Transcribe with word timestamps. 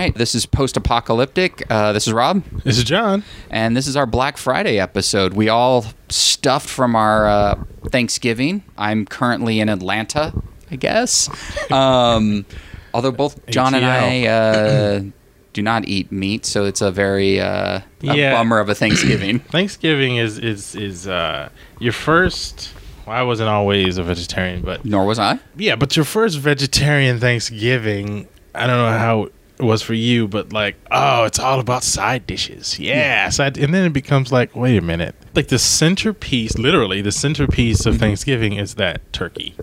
right, 0.00 0.14
this 0.14 0.34
is 0.34 0.46
post 0.46 0.76
apocalyptic. 0.76 1.62
Uh, 1.70 1.92
this 1.92 2.06
is 2.06 2.12
Rob, 2.12 2.42
This 2.64 2.78
is 2.78 2.84
John. 2.84 3.22
and 3.50 3.76
this 3.76 3.86
is 3.86 3.96
our 3.96 4.06
Black 4.06 4.36
Friday 4.38 4.78
episode. 4.78 5.34
We 5.34 5.48
all 5.48 5.84
stuffed 6.08 6.68
from 6.68 6.96
our 6.96 7.28
uh, 7.28 7.62
Thanksgiving. 7.90 8.64
I'm 8.78 9.04
currently 9.06 9.60
in 9.60 9.68
Atlanta, 9.68 10.32
I 10.70 10.76
guess. 10.76 11.28
Um, 11.70 12.46
although 12.92 13.12
both 13.12 13.46
John 13.46 13.74
and 13.74 13.84
I 13.86 14.26
uh, 14.26 15.00
do 15.52 15.62
not 15.62 15.86
eat 15.86 16.10
meat, 16.10 16.44
so 16.44 16.64
it's 16.64 16.80
a 16.80 16.90
very 16.90 17.38
uh, 17.40 17.78
a 17.78 17.82
Yeah. 18.02 18.32
bummer 18.34 18.58
of 18.58 18.68
a 18.68 18.74
Thanksgiving. 18.74 19.38
Thanksgiving 19.52 20.16
is 20.16 20.38
is 20.38 20.74
is 20.74 21.06
uh, 21.06 21.48
your 21.78 21.92
first. 21.92 22.72
I 23.06 23.22
wasn't 23.22 23.48
always 23.50 23.98
a 23.98 24.02
vegetarian, 24.02 24.62
but 24.62 24.84
Nor 24.84 25.04
was 25.06 25.18
I. 25.20 25.38
yeah, 25.56 25.76
but 25.76 25.94
your 25.96 26.04
first 26.04 26.38
vegetarian 26.38 27.18
Thanksgiving. 27.20 28.26
I 28.54 28.66
don't 28.66 28.78
know 28.78 28.98
how 28.98 29.28
was 29.62 29.82
for 29.82 29.94
you, 29.94 30.26
but 30.28 30.52
like, 30.52 30.76
oh, 30.90 31.24
it's 31.24 31.38
all 31.38 31.60
about 31.60 31.82
side 31.84 32.26
dishes. 32.26 32.78
Yeah, 32.78 33.28
side, 33.28 33.58
and 33.58 33.72
then 33.74 33.84
it 33.84 33.92
becomes 33.92 34.32
like, 34.32 34.54
wait 34.56 34.76
a 34.76 34.80
minute, 34.82 35.14
like 35.34 35.48
the 35.48 35.58
centerpiece, 35.58 36.56
literally 36.58 37.00
the 37.02 37.12
centerpiece 37.12 37.86
of 37.86 37.96
Thanksgiving 37.98 38.54
is 38.54 38.74
that 38.76 39.12
turkey. 39.12 39.54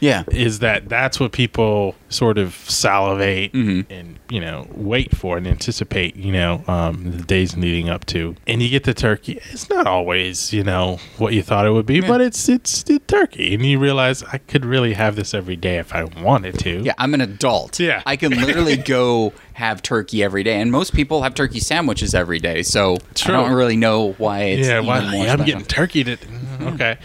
Yeah. 0.00 0.24
is 0.30 0.58
that 0.60 0.88
that's 0.88 1.18
what 1.18 1.32
people 1.32 1.94
sort 2.08 2.38
of 2.38 2.54
salivate 2.54 3.52
Mm-hmm. 3.52 3.92
and 3.92 4.18
you 4.30 4.40
know 4.40 4.66
wait 4.74 5.14
for 5.16 5.36
and 5.36 5.46
anticipate 5.46 6.16
you 6.16 6.32
know 6.32 6.62
um, 6.66 7.10
the 7.10 7.22
days 7.24 7.56
leading 7.56 7.88
up 7.88 8.04
to 8.06 8.34
and 8.46 8.62
you 8.62 8.68
get 8.68 8.84
the 8.84 8.94
turkey 8.94 9.38
it's 9.50 9.68
not 9.70 9.86
always 9.86 10.52
you 10.52 10.62
know 10.64 10.98
what 11.18 11.32
you 11.32 11.42
thought 11.42 11.66
it 11.66 11.70
would 11.70 11.86
be 11.86 12.00
but 12.00 12.20
it's 12.20 12.48
it's 12.48 12.82
the 12.84 12.98
turkey 13.00 13.54
and 13.54 13.64
you 13.64 13.78
realize 13.78 14.22
i 14.24 14.38
could 14.38 14.64
really 14.64 14.92
have 14.94 15.16
this 15.16 15.32
every 15.34 15.56
day 15.56 15.78
if 15.78 15.94
i 15.94 16.04
wanted 16.04 16.58
to 16.58 16.80
Yeah, 16.82 16.94
I'm 16.98 17.14
an 17.14 17.20
adult. 17.20 17.78
Yeah. 17.80 18.02
I 18.06 18.16
can 18.16 18.32
literally 18.32 18.76
go 18.96 19.32
have 19.56 19.80
turkey 19.82 20.22
every 20.22 20.42
day, 20.42 20.60
and 20.60 20.70
most 20.70 20.92
people 20.94 21.22
have 21.22 21.34
turkey 21.34 21.60
sandwiches 21.60 22.14
every 22.14 22.38
day. 22.38 22.62
So 22.62 22.98
True. 23.14 23.34
I 23.34 23.38
don't 23.38 23.52
really 23.54 23.76
know 23.76 24.12
why 24.18 24.40
it's 24.42 24.68
yeah, 24.68 24.80
why, 24.80 25.00
yeah, 25.14 25.32
I'm 25.32 25.44
getting 25.44 25.64
turkey 25.64 26.04
to 26.04 26.16
mm, 26.16 26.74
okay 26.74 26.98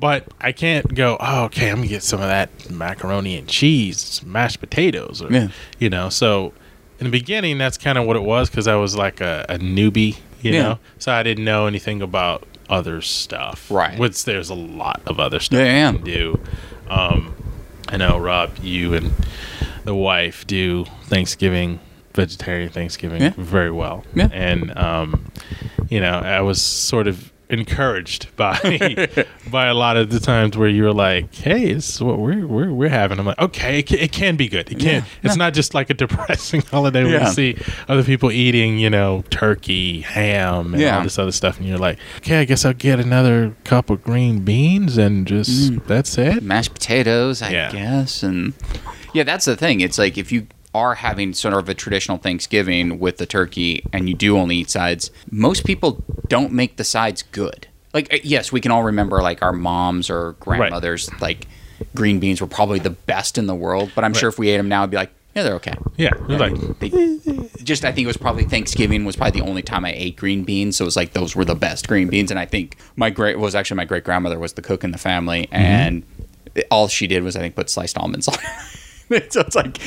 but 0.00 0.26
I 0.38 0.52
can't 0.52 0.92
go. 0.94 1.16
Oh, 1.18 1.44
okay. 1.44 1.70
I'm 1.70 1.76
gonna 1.76 1.86
get 1.88 2.02
some 2.02 2.20
of 2.20 2.26
that 2.28 2.68
macaroni 2.70 3.38
and 3.38 3.48
cheese, 3.48 4.22
mashed 4.22 4.60
potatoes, 4.60 5.22
or 5.22 5.32
Yeah. 5.32 5.48
you 5.78 5.88
know. 5.88 6.10
So 6.10 6.52
in 6.98 7.04
the 7.04 7.10
beginning, 7.10 7.56
that's 7.56 7.78
kind 7.78 7.96
of 7.96 8.04
what 8.04 8.14
it 8.16 8.22
was 8.22 8.50
because 8.50 8.66
I 8.68 8.74
was 8.74 8.94
like 8.94 9.22
a, 9.22 9.46
a 9.48 9.56
newbie, 9.58 10.18
you 10.42 10.52
Yeah. 10.52 10.62
know. 10.62 10.78
So 10.98 11.10
I 11.10 11.22
didn't 11.22 11.44
know 11.46 11.66
anything 11.66 12.02
about 12.02 12.46
other 12.68 13.00
stuff, 13.00 13.70
Right. 13.70 13.98
Which 13.98 14.24
there's 14.26 14.50
a 14.50 14.54
lot 14.54 15.00
of 15.06 15.18
other 15.18 15.40
stuff 15.40 15.58
Yeah, 15.60 15.64
yeah. 15.64 15.90
you 15.92 15.96
can 15.98 16.04
do. 16.04 16.40
Um, 16.90 17.34
I 17.88 17.96
know 17.96 18.18
Rob, 18.18 18.50
you 18.62 18.92
and 18.92 19.12
the 19.84 19.94
wife 19.94 20.46
do 20.46 20.84
Thanksgiving, 21.04 21.80
vegetarian 22.14 22.68
Thanksgiving, 22.70 23.22
Yeah. 23.22 23.32
very 23.36 23.70
well. 23.70 24.04
Yeah. 24.14 24.28
And 24.32 24.76
um, 24.78 25.26
you 25.88 26.00
know, 26.00 26.18
I 26.18 26.40
was 26.40 26.60
sort 26.62 27.06
of 27.06 27.30
encouraged 27.50 28.34
by 28.36 29.06
by 29.50 29.66
a 29.66 29.74
lot 29.74 29.96
of 29.98 30.10
the 30.10 30.18
times 30.18 30.56
where 30.56 30.68
you 30.68 30.82
were 30.82 30.94
like, 30.94 31.32
"Hey, 31.34 31.74
this 31.74 31.94
is 31.96 32.02
what 32.02 32.18
we're 32.18 32.46
we're, 32.46 32.72
we're 32.72 32.88
having." 32.88 33.18
I'm 33.18 33.26
like, 33.26 33.38
"Okay, 33.38 33.80
it 33.80 33.86
can, 33.86 33.98
it 33.98 34.12
can 34.12 34.36
be 34.36 34.48
good. 34.48 34.72
It 34.72 34.78
can. 34.78 35.02
Yeah. 35.02 35.04
It's 35.22 35.36
not 35.36 35.52
just 35.52 35.74
like 35.74 35.90
a 35.90 35.94
depressing 36.04 36.62
holiday 36.70 37.04
where 37.04 37.20
you 37.22 37.28
see 37.28 37.56
other 37.86 38.02
people 38.02 38.30
eating, 38.32 38.78
you 38.78 38.88
know, 38.90 39.22
turkey, 39.30 40.00
ham, 40.00 40.74
and 40.74 40.82
all 40.84 41.02
this 41.02 41.18
other 41.18 41.32
stuff, 41.32 41.58
and 41.58 41.68
you're 41.68 41.78
like, 41.78 41.98
"Okay, 42.18 42.40
I 42.40 42.44
guess 42.44 42.64
I'll 42.64 42.72
get 42.72 42.98
another 42.98 43.54
cup 43.64 43.90
of 43.90 44.02
green 44.02 44.40
beans 44.40 44.96
and 44.96 45.26
just 45.26 45.72
Mm. 45.72 45.86
that's 45.86 46.16
it." 46.16 46.42
mashed 46.42 46.72
potatoes, 46.72 47.42
I 47.42 47.50
guess, 47.70 48.22
and 48.22 48.54
yeah, 49.12 49.22
that's 49.24 49.44
the 49.44 49.54
thing. 49.56 49.80
It's 49.80 49.98
like 49.98 50.16
if 50.16 50.32
you 50.32 50.46
are 50.74 50.94
having 50.96 51.32
sort 51.32 51.54
of 51.54 51.68
a 51.68 51.74
traditional 51.74 52.18
Thanksgiving 52.18 52.98
with 52.98 53.18
the 53.18 53.26
turkey 53.26 53.84
and 53.92 54.08
you 54.08 54.14
do 54.14 54.36
only 54.36 54.56
eat 54.56 54.70
sides, 54.70 55.10
most 55.30 55.64
people 55.64 56.02
don't 56.28 56.52
make 56.52 56.76
the 56.76 56.84
sides 56.84 57.22
good. 57.22 57.68
Like, 57.92 58.12
uh, 58.12 58.18
yes, 58.24 58.50
we 58.50 58.60
can 58.60 58.72
all 58.72 58.82
remember 58.82 59.22
like 59.22 59.40
our 59.42 59.52
moms 59.52 60.10
or 60.10 60.32
grandmothers, 60.40 61.08
like 61.20 61.46
green 61.94 62.18
beans 62.18 62.40
were 62.40 62.46
probably 62.46 62.80
the 62.80 62.90
best 62.90 63.38
in 63.38 63.46
the 63.46 63.54
world, 63.54 63.92
but 63.94 64.04
I'm 64.04 64.14
sure 64.14 64.28
if 64.28 64.38
we 64.38 64.48
ate 64.50 64.56
them 64.56 64.68
now, 64.68 64.82
it'd 64.82 64.90
be 64.90 64.96
like, 64.96 65.12
yeah, 65.34 65.42
they're 65.42 65.54
okay. 65.56 65.74
Yeah, 65.96 66.10
it's 66.28 66.40
like 66.40 66.78
They, 66.78 66.90
just 67.64 67.84
I 67.84 67.90
think 67.90 68.04
it 68.04 68.06
was 68.06 68.16
probably 68.16 68.44
Thanksgiving 68.44 69.04
was 69.04 69.16
probably 69.16 69.40
the 69.40 69.46
only 69.46 69.62
time 69.62 69.84
I 69.84 69.92
ate 69.92 70.16
green 70.16 70.44
beans, 70.44 70.76
so 70.76 70.84
it 70.84 70.86
was 70.86 70.94
like 70.96 71.12
those 71.12 71.34
were 71.34 71.44
the 71.44 71.56
best 71.56 71.88
green 71.88 72.08
beans. 72.08 72.30
And 72.30 72.38
I 72.38 72.46
think 72.46 72.76
my 72.96 73.10
great 73.10 73.38
was 73.38 73.54
actually 73.56 73.78
my 73.78 73.84
great 73.84 74.04
grandmother 74.04 74.38
was 74.38 74.52
the 74.52 74.62
cook 74.62 74.84
in 74.84 74.92
the 74.92 74.98
family, 74.98 75.48
Mm-hmm. 75.52 75.56
and 75.56 76.02
all 76.70 76.86
she 76.86 77.08
did 77.08 77.24
was 77.24 77.34
I 77.34 77.40
think 77.40 77.56
put 77.56 77.68
sliced 77.68 77.98
almonds 77.98 78.28
on. 78.28 78.36
so 79.28 79.40
it's 79.40 79.54
like 79.54 79.78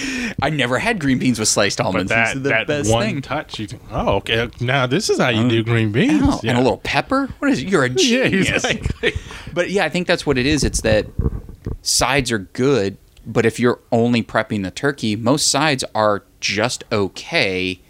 I 0.42 0.50
never 0.50 0.80
had 0.80 1.00
green 1.00 1.20
beans 1.20 1.40
with 1.40 1.48
sliced 1.48 1.78
but 1.78 1.86
almonds. 1.88 2.10
that 2.10 2.36
This 2.36 2.44
the 2.44 2.50
that 2.50 2.68
best 2.68 2.92
one 2.92 3.06
thing. 3.06 3.22
touch, 3.22 3.60
you 3.60 3.68
think, 3.68 3.82
"Oh, 3.92 4.16
okay, 4.18 4.50
now 4.60 4.88
this 4.88 5.10
is 5.10 5.20
how 5.20 5.30
you 5.30 5.46
oh. 5.46 5.50
do 5.50 5.64
green 5.64 5.92
beans." 5.92 6.22
Ow, 6.24 6.40
And 6.44 6.58
a 6.58 6.62
little 6.62 6.78
pepper. 6.78 7.28
What 7.40 7.52
is 7.52 7.62
it? 7.62 7.70
You're 7.70 7.86
a 7.86 7.90
Yeah, 7.98 8.28
genius. 8.28 8.66
But 9.54 9.72
yeah, 9.72 9.86
I 9.86 9.90
think 9.90 10.08
that's 10.08 10.26
what 10.26 10.38
it 10.38 10.46
is. 10.46 10.64
It's 10.64 10.82
that 10.82 11.08
sides 11.82 12.32
are 12.32 12.40
good, 12.40 12.98
but 13.26 13.46
if 13.46 13.60
you're 13.60 13.80
only 13.92 14.22
prepping 14.22 14.64
the 14.64 14.72
turkey, 14.72 15.16
most 15.16 15.48
sides 15.50 15.84
are 15.96 16.24
just 16.40 16.84
okay 16.92 17.82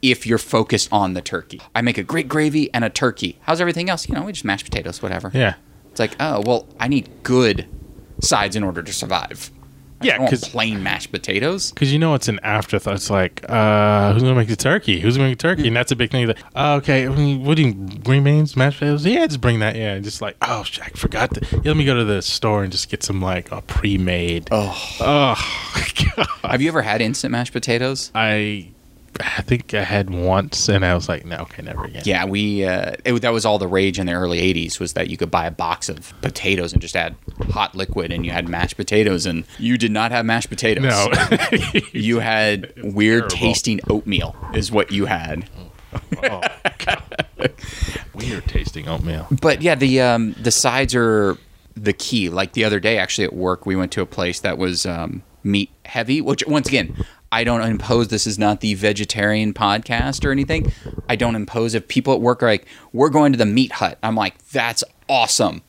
if 0.00 0.26
you're 0.26 0.38
focused 0.38 0.88
on 0.92 1.14
the 1.14 1.20
turkey. 1.20 1.60
I 1.74 1.82
make 1.82 1.98
a 1.98 2.04
great 2.04 2.28
gravy 2.28 2.72
and 2.72 2.84
a 2.84 2.90
turkey. 2.90 3.38
How's 3.42 3.60
everything 3.60 3.90
else? 3.90 4.08
You 4.08 4.14
know, 4.14 4.22
we 4.22 4.32
just 4.32 4.44
mash 4.44 4.62
potatoes, 4.62 5.02
whatever. 5.02 5.30
Yeah. 5.34 5.54
It's 5.90 5.98
like, 5.98 6.14
oh, 6.20 6.42
well, 6.46 6.68
I 6.78 6.86
need 6.86 7.08
good 7.24 7.66
sides 8.20 8.54
in 8.54 8.62
order 8.62 8.82
to 8.82 8.92
survive. 8.92 9.50
Yeah, 10.00 10.12
don't 10.12 10.20
want 10.22 10.30
'cause- 10.30 10.48
plain 10.48 10.82
mashed 10.82 11.10
potatoes. 11.12 11.72
Because 11.72 11.92
you 11.92 11.98
know 11.98 12.14
it's 12.14 12.28
an 12.28 12.38
afterthought. 12.42 12.94
It's 12.94 13.10
like, 13.10 13.44
uh, 13.48 14.12
who's 14.12 14.22
gonna 14.22 14.34
make 14.34 14.48
the 14.48 14.56
turkey? 14.56 15.00
Who's 15.00 15.16
gonna 15.16 15.28
make 15.30 15.38
the 15.38 15.42
turkey? 15.42 15.66
And 15.68 15.76
that's 15.76 15.90
a 15.92 15.96
big 15.96 16.10
thing. 16.10 16.26
That 16.28 16.38
oh, 16.54 16.74
okay, 16.76 17.06
I 17.06 17.08
mean, 17.10 17.44
what 17.44 17.56
do 17.56 17.62
you 17.64 17.72
green 17.72 18.24
beans, 18.24 18.56
mashed 18.56 18.78
potatoes? 18.78 19.04
Yeah, 19.06 19.26
just 19.26 19.40
bring 19.40 19.58
that. 19.60 19.76
Yeah, 19.76 19.98
just 19.98 20.22
like, 20.22 20.36
oh, 20.42 20.64
I 20.82 20.88
forgot. 20.90 21.34
To, 21.34 21.40
yeah, 21.52 21.60
let 21.64 21.76
me 21.76 21.84
go 21.84 21.94
to 21.96 22.04
the 22.04 22.22
store 22.22 22.62
and 22.62 22.70
just 22.72 22.88
get 22.90 23.02
some 23.02 23.20
like 23.20 23.50
a 23.52 23.60
pre-made. 23.62 24.48
Oh, 24.50 24.76
Oh, 25.00 25.34
God. 26.16 26.26
have 26.52 26.62
you 26.62 26.68
ever 26.68 26.82
had 26.82 27.00
instant 27.00 27.32
mashed 27.32 27.52
potatoes? 27.52 28.10
I, 28.14 28.68
I 29.20 29.42
think 29.42 29.74
I 29.74 29.82
had 29.82 30.10
once, 30.10 30.68
and 30.68 30.84
I 30.84 30.94
was 30.94 31.08
like, 31.08 31.24
no, 31.24 31.36
okay, 31.38 31.62
never 31.62 31.84
again. 31.84 32.02
Yeah, 32.04 32.24
we 32.24 32.64
uh, 32.64 32.92
it, 33.04 33.12
that 33.22 33.32
was 33.32 33.44
all 33.44 33.58
the 33.58 33.68
rage 33.68 33.98
in 33.98 34.06
the 34.06 34.12
early 34.12 34.40
'80s 34.40 34.78
was 34.80 34.92
that 34.94 35.08
you 35.08 35.16
could 35.16 35.30
buy 35.30 35.46
a 35.46 35.50
box 35.50 35.88
of 35.88 36.12
potatoes 36.20 36.72
and 36.72 36.80
just 36.82 36.96
add 36.96 37.16
hot 37.50 37.74
liquid, 37.74 38.12
and 38.12 38.24
you 38.24 38.32
had 38.32 38.48
mashed 38.48 38.76
potatoes, 38.76 39.26
and 39.26 39.44
you 39.58 39.78
did 39.78 39.90
not 39.90 40.12
have 40.12 40.24
mashed 40.24 40.48
potatoes. 40.48 40.84
No. 40.84 41.08
you 41.92 42.20
had 42.20 42.72
weird 42.82 43.30
terrible. 43.30 43.36
tasting 43.36 43.80
oatmeal, 43.88 44.36
is 44.54 44.70
what 44.70 44.90
you 44.90 45.06
had. 45.06 45.48
oh, 46.22 46.42
God. 46.78 47.54
Weird 48.14 48.46
tasting 48.46 48.88
oatmeal. 48.88 49.26
But 49.30 49.62
yeah, 49.62 49.74
the 49.74 50.00
um, 50.00 50.34
the 50.34 50.50
sides 50.50 50.94
are 50.94 51.36
the 51.76 51.92
key. 51.92 52.28
Like 52.28 52.52
the 52.52 52.64
other 52.64 52.80
day, 52.80 52.98
actually 52.98 53.24
at 53.24 53.32
work, 53.32 53.66
we 53.66 53.76
went 53.76 53.92
to 53.92 54.02
a 54.02 54.06
place 54.06 54.40
that 54.40 54.58
was 54.58 54.86
um, 54.86 55.22
meat 55.44 55.70
heavy. 55.84 56.20
Which 56.20 56.46
once 56.46 56.68
again, 56.68 57.04
I 57.30 57.44
don't 57.44 57.60
impose. 57.62 58.08
This 58.08 58.26
is 58.26 58.38
not 58.38 58.60
the 58.60 58.74
vegetarian 58.74 59.52
podcast 59.52 60.24
or 60.24 60.30
anything. 60.32 60.72
I 61.08 61.16
don't 61.16 61.34
impose. 61.36 61.74
If 61.74 61.86
people 61.88 62.14
at 62.14 62.20
work 62.20 62.42
are 62.42 62.46
like, 62.46 62.66
"We're 62.92 63.10
going 63.10 63.32
to 63.32 63.38
the 63.38 63.44
meat 63.46 63.72
hut," 63.72 63.98
I'm 64.02 64.14
like, 64.16 64.38
"That's 64.48 64.82
awesome." 65.08 65.62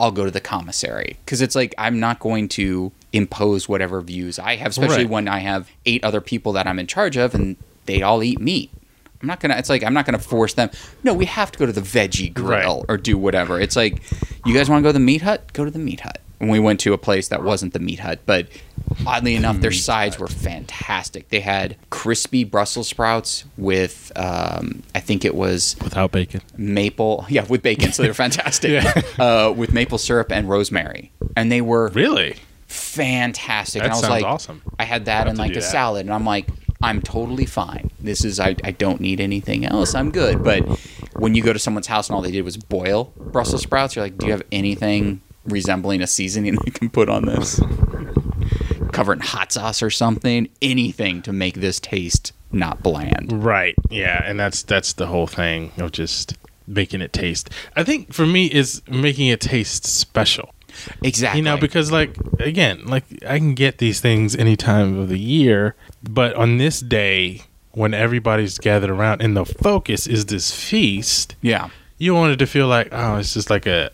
I'll 0.00 0.10
go 0.10 0.24
to 0.24 0.30
the 0.30 0.40
commissary 0.40 1.16
because 1.24 1.40
it's 1.40 1.54
like 1.54 1.74
I'm 1.78 2.00
not 2.00 2.18
going 2.18 2.48
to 2.50 2.90
impose 3.12 3.68
whatever 3.68 4.00
views 4.00 4.38
I 4.38 4.56
have, 4.56 4.70
especially 4.70 5.04
Right. 5.04 5.10
when 5.10 5.28
I 5.28 5.38
have 5.38 5.70
eight 5.86 6.02
other 6.02 6.20
people 6.20 6.52
that 6.54 6.66
I'm 6.66 6.78
in 6.78 6.86
charge 6.88 7.16
of 7.16 7.34
and 7.34 7.56
they 7.86 8.02
all 8.02 8.22
eat 8.22 8.40
meat. 8.40 8.70
I'm 9.22 9.28
not 9.28 9.40
gonna. 9.40 9.54
It's 9.56 9.68
like 9.70 9.84
I'm 9.84 9.94
not 9.94 10.04
gonna 10.06 10.18
force 10.18 10.54
them. 10.54 10.70
No, 11.04 11.14
we 11.14 11.26
have 11.26 11.52
to 11.52 11.58
go 11.58 11.64
to 11.66 11.72
the 11.72 11.80
veggie 11.80 12.32
grill 12.34 12.78
Right. 12.80 12.84
or 12.88 12.96
do 12.96 13.16
whatever. 13.16 13.60
It's 13.60 13.76
like, 13.76 14.02
you 14.44 14.52
guys 14.52 14.68
want 14.68 14.80
to 14.82 14.82
go 14.82 14.88
to 14.88 14.94
the 14.94 15.00
meat 15.00 15.22
hut? 15.22 15.52
Go 15.52 15.64
to 15.64 15.70
the 15.70 15.78
meat 15.78 16.00
hut. 16.00 16.18
And 16.44 16.50
we 16.52 16.58
went 16.58 16.78
to 16.80 16.92
a 16.92 16.98
place 16.98 17.28
that 17.28 17.42
wasn't 17.42 17.72
the 17.72 17.78
meat 17.78 18.00
hut, 18.00 18.18
but 18.26 18.48
oddly 19.06 19.34
enough, 19.34 19.60
their 19.60 19.72
sides 19.72 20.18
were 20.18 20.26
fantastic. 20.28 21.30
They 21.30 21.40
had 21.40 21.78
crispy 21.88 22.44
Brussels 22.44 22.86
sprouts 22.86 23.44
with, 23.56 24.12
um, 24.14 24.82
I 24.94 25.00
think 25.00 25.24
it 25.24 25.34
was 25.34 25.74
Without 25.82 26.12
bacon. 26.12 26.42
maple, 26.58 27.24
yeah, 27.30 27.46
with 27.46 27.62
bacon, 27.62 27.92
so 27.92 28.02
they're 28.02 28.12
fantastic. 28.28 28.72
Yeah. 28.72 28.92
uh, 29.18 29.52
with 29.56 29.72
maple 29.72 29.96
syrup 29.96 30.30
and 30.30 30.46
rosemary, 30.46 31.12
and 31.34 31.50
they 31.50 31.62
were 31.62 31.88
Really? 31.94 32.36
fantastic. 32.66 33.80
That 33.80 33.86
and 33.86 33.92
I 33.92 33.96
was 33.96 34.00
sounds 34.02 34.10
like, 34.10 34.24
awesome. 34.24 34.60
I 34.78 34.84
had 34.84 35.06
that 35.06 35.26
in 35.26 35.36
like 35.36 35.52
a 35.52 35.54
that. 35.54 35.62
salad, 35.62 36.04
and 36.04 36.12
I'm 36.14 36.26
like, 36.26 36.46
I'm 36.82 37.00
totally 37.00 37.46
fine. 37.46 37.90
This 38.00 38.22
is 38.22 38.38
I, 38.38 38.54
I 38.64 38.72
don't 38.72 39.00
need 39.00 39.18
anything 39.18 39.64
else. 39.64 39.94
I'm 39.94 40.10
good. 40.10 40.44
But 40.44 40.60
when 41.16 41.34
you 41.34 41.42
go 41.42 41.54
to 41.54 41.58
someone's 41.58 41.86
house 41.86 42.10
and 42.10 42.16
all 42.16 42.20
they 42.20 42.32
did 42.32 42.42
was 42.44 42.58
boil 42.58 43.14
Brussels 43.16 43.62
sprouts, 43.62 43.96
you're 43.96 44.04
like, 44.04 44.18
do 44.18 44.26
you 44.26 44.32
have 44.32 44.42
anything 44.52 45.22
resembling 45.44 46.02
a 46.02 46.06
seasoning 46.06 46.56
you 46.66 46.72
can 46.72 46.90
put 46.90 47.08
on 47.08 47.24
this? 47.26 47.60
Cover 48.92 49.12
it 49.12 49.16
in 49.16 49.22
hot 49.22 49.52
sauce 49.52 49.82
or 49.82 49.90
something. 49.90 50.48
Anything 50.62 51.22
to 51.22 51.32
make 51.32 51.54
this 51.54 51.80
taste 51.80 52.32
not 52.52 52.82
bland. 52.82 53.44
Right. 53.44 53.74
Yeah, 53.90 54.22
and 54.24 54.38
that's 54.38 54.62
that's 54.62 54.92
the 54.92 55.06
whole 55.06 55.26
thing 55.26 55.72
of 55.78 55.90
just 55.92 56.36
making 56.66 57.00
it 57.00 57.12
taste. 57.12 57.50
I 57.74 57.82
think 57.82 58.12
for 58.12 58.24
me 58.26 58.46
is 58.46 58.82
making 58.88 59.26
it 59.28 59.40
taste 59.40 59.84
special. 59.84 60.54
Exactly. 61.02 61.38
You 61.40 61.44
know, 61.44 61.56
because 61.56 61.90
like 61.90 62.16
again, 62.38 62.86
like 62.86 63.04
I 63.26 63.38
can 63.38 63.54
get 63.54 63.78
these 63.78 64.00
things 64.00 64.36
any 64.36 64.56
time 64.56 64.98
of 64.98 65.08
the 65.08 65.18
year, 65.18 65.74
but 66.02 66.34
on 66.34 66.58
this 66.58 66.80
day 66.80 67.42
when 67.72 67.92
everybody's 67.92 68.58
gathered 68.58 68.90
around 68.90 69.20
and 69.20 69.36
the 69.36 69.44
focus 69.44 70.06
is 70.06 70.26
this 70.26 70.54
feast, 70.54 71.34
Yeah. 71.42 71.70
you 71.98 72.14
want 72.14 72.32
it 72.32 72.36
to 72.36 72.46
feel 72.46 72.68
like 72.68 72.88
oh, 72.92 73.16
it's 73.16 73.34
just 73.34 73.50
like 73.50 73.66
a 73.66 73.90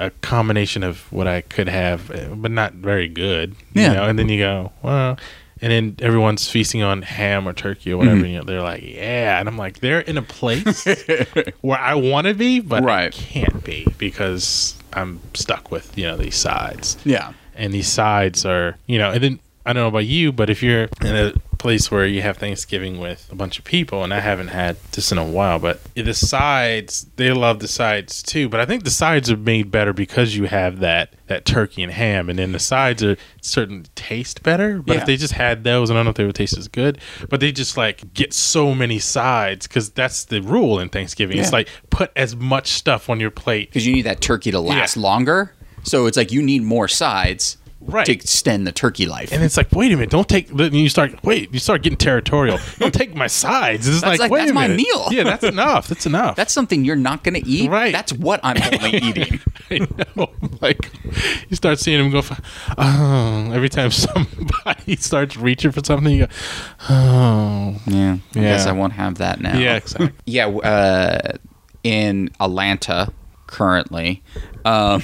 a 0.00 0.10
combination 0.22 0.82
of 0.82 1.00
what 1.12 1.28
I 1.28 1.42
could 1.42 1.68
have, 1.68 2.10
uh, 2.10 2.34
but 2.34 2.50
not 2.50 2.72
very 2.72 3.06
good. 3.06 3.54
You 3.74 3.82
Yeah. 3.82 3.92
know? 3.92 4.04
And 4.04 4.18
then 4.18 4.28
you 4.28 4.38
go, 4.40 4.72
well, 4.82 5.16
and 5.62 5.70
then 5.70 5.96
everyone's 6.00 6.48
feasting 6.50 6.82
on 6.82 7.02
ham 7.02 7.46
or 7.46 7.52
turkey 7.52 7.92
or 7.92 7.98
whatever. 7.98 8.16
Mm-hmm. 8.22 8.26
You 8.26 8.38
know, 8.38 8.44
they're 8.44 8.62
like, 8.62 8.82
yeah, 8.82 9.38
and 9.38 9.46
I'm 9.46 9.58
like, 9.58 9.80
they're 9.80 10.00
in 10.00 10.16
a 10.16 10.22
place 10.22 10.86
where 11.60 11.78
I 11.78 11.94
want 11.94 12.26
to 12.26 12.34
be, 12.34 12.60
but 12.60 12.82
I 12.88 13.10
can't 13.10 13.62
be 13.62 13.86
because 13.98 14.74
I'm 14.94 15.20
stuck 15.34 15.70
with 15.70 15.96
you 15.96 16.04
know 16.06 16.16
these 16.16 16.34
sides 16.36 16.96
Yeah. 17.04 17.32
and 17.54 17.72
these 17.72 17.86
sides 17.88 18.44
are 18.46 18.76
you 18.86 18.98
know 18.98 19.10
and 19.12 19.22
then 19.22 19.38
i 19.66 19.72
don't 19.72 19.82
know 19.84 19.88
about 19.88 20.06
you 20.06 20.32
but 20.32 20.50
if 20.50 20.62
you're 20.64 20.88
in 21.02 21.14
a 21.14 21.32
place 21.60 21.90
where 21.90 22.06
you 22.06 22.22
have 22.22 22.38
thanksgiving 22.38 22.98
with 22.98 23.28
a 23.30 23.34
bunch 23.34 23.58
of 23.58 23.64
people 23.64 24.02
and 24.02 24.12
i 24.14 24.18
haven't 24.20 24.48
had 24.48 24.76
this 24.92 25.12
in 25.12 25.18
a 25.18 25.24
while 25.24 25.58
but 25.58 25.78
the 25.94 26.14
sides 26.14 27.06
they 27.16 27.30
love 27.30 27.58
the 27.60 27.68
sides 27.68 28.22
too 28.22 28.48
but 28.48 28.58
i 28.60 28.64
think 28.66 28.82
the 28.82 28.90
sides 28.90 29.30
are 29.30 29.36
made 29.36 29.70
better 29.70 29.92
because 29.92 30.34
you 30.34 30.44
have 30.44 30.80
that 30.80 31.12
that 31.26 31.44
turkey 31.44 31.82
and 31.82 31.92
ham 31.92 32.28
and 32.30 32.38
then 32.38 32.52
the 32.52 32.58
sides 32.58 33.02
are 33.04 33.16
certainly 33.42 33.84
taste 33.94 34.42
better 34.42 34.80
but 34.80 34.94
Yeah. 34.94 35.00
if 35.00 35.06
they 35.06 35.16
just 35.16 35.34
had 35.34 35.62
those 35.62 35.90
and 35.90 35.98
i 35.98 36.00
don't 36.00 36.06
know 36.06 36.10
if 36.10 36.16
they 36.16 36.24
would 36.24 36.34
taste 36.34 36.56
as 36.56 36.66
good 36.66 36.98
but 37.28 37.40
they 37.40 37.52
just 37.52 37.76
like 37.76 38.12
get 38.14 38.32
so 38.32 38.74
many 38.74 38.98
sides 38.98 39.66
because 39.68 39.90
that's 39.90 40.24
the 40.24 40.40
rule 40.40 40.80
in 40.80 40.88
thanksgiving 40.88 41.36
it's 41.38 41.52
like 41.52 41.68
put 41.90 42.10
as 42.16 42.34
much 42.34 42.68
stuff 42.68 43.10
on 43.10 43.20
your 43.20 43.30
plate 43.30 43.68
Because 43.68 43.86
you 43.86 43.92
need 43.92 44.02
that 44.06 44.20
turkey 44.20 44.50
to 44.50 44.60
last 44.60 44.96
Yeah. 44.96 45.02
longer. 45.02 45.52
So 45.82 46.06
it's 46.06 46.16
like 46.16 46.30
you 46.32 46.42
need 46.42 46.62
more 46.62 46.88
sides 46.88 47.56
Right. 47.82 48.04
to 48.06 48.12
extend 48.12 48.66
the 48.66 48.72
turkey 48.72 49.06
life. 49.06 49.32
And 49.32 49.42
it's 49.42 49.56
like, 49.56 49.72
wait 49.72 49.90
a 49.90 49.96
minute, 49.96 50.10
don't 50.10 50.28
take. 50.28 50.48
Then 50.48 50.74
you 50.74 50.88
start, 50.90 51.24
wait, 51.24 51.52
you 51.52 51.58
start 51.58 51.82
getting 51.82 51.96
territorial. 51.96 52.58
Don't 52.78 52.92
take 52.94 53.14
my 53.16 53.26
sides. 53.26 53.88
It's 53.88 54.02
like, 54.02 54.20
like- 54.20 54.30
wait 54.30 54.40
that's 54.40 54.50
a 54.50 54.54
my 54.54 54.68
minute. 54.68 54.76
meal. 54.86 55.08
Yeah, 55.10 55.24
that's 55.24 55.42
enough. 55.54 55.88
That's 55.88 56.04
enough. 56.06 56.36
That's 56.36 56.52
something 56.52 56.84
you're 56.84 56.94
not 56.94 57.24
going 57.24 57.42
to 57.42 57.48
eat. 57.48 57.70
Right. 57.70 57.90
That's 57.92 58.12
what 58.12 58.38
I'm 58.44 58.58
only 58.74 58.98
eating. 59.02 59.40
I 59.70 59.86
know. 60.14 60.30
Like, 60.60 60.90
you 61.48 61.56
start 61.56 61.78
seeing 61.78 61.98
him 62.04 62.10
go. 62.12 62.22
Oh, 62.78 63.50
every 63.52 63.68
time 63.70 63.90
somebody 63.90 64.96
starts 64.96 65.36
reaching 65.36 65.72
for 65.72 65.80
something, 65.82 66.12
you 66.12 66.26
go, 66.26 66.32
oh, 66.90 67.80
Yeah. 67.86 68.18
I 68.34 68.40
guess 68.40 68.66
I 68.66 68.72
won't 68.72 68.92
have 68.92 69.16
that 69.18 69.40
now. 69.40 69.58
yeah, 69.58 69.76
exactly. 69.76 70.12
yeah. 70.26 70.46
Uh, 70.46 71.36
in 71.82 72.30
Atlanta 72.40 73.12
currently, 73.46 74.22
um, 74.64 75.02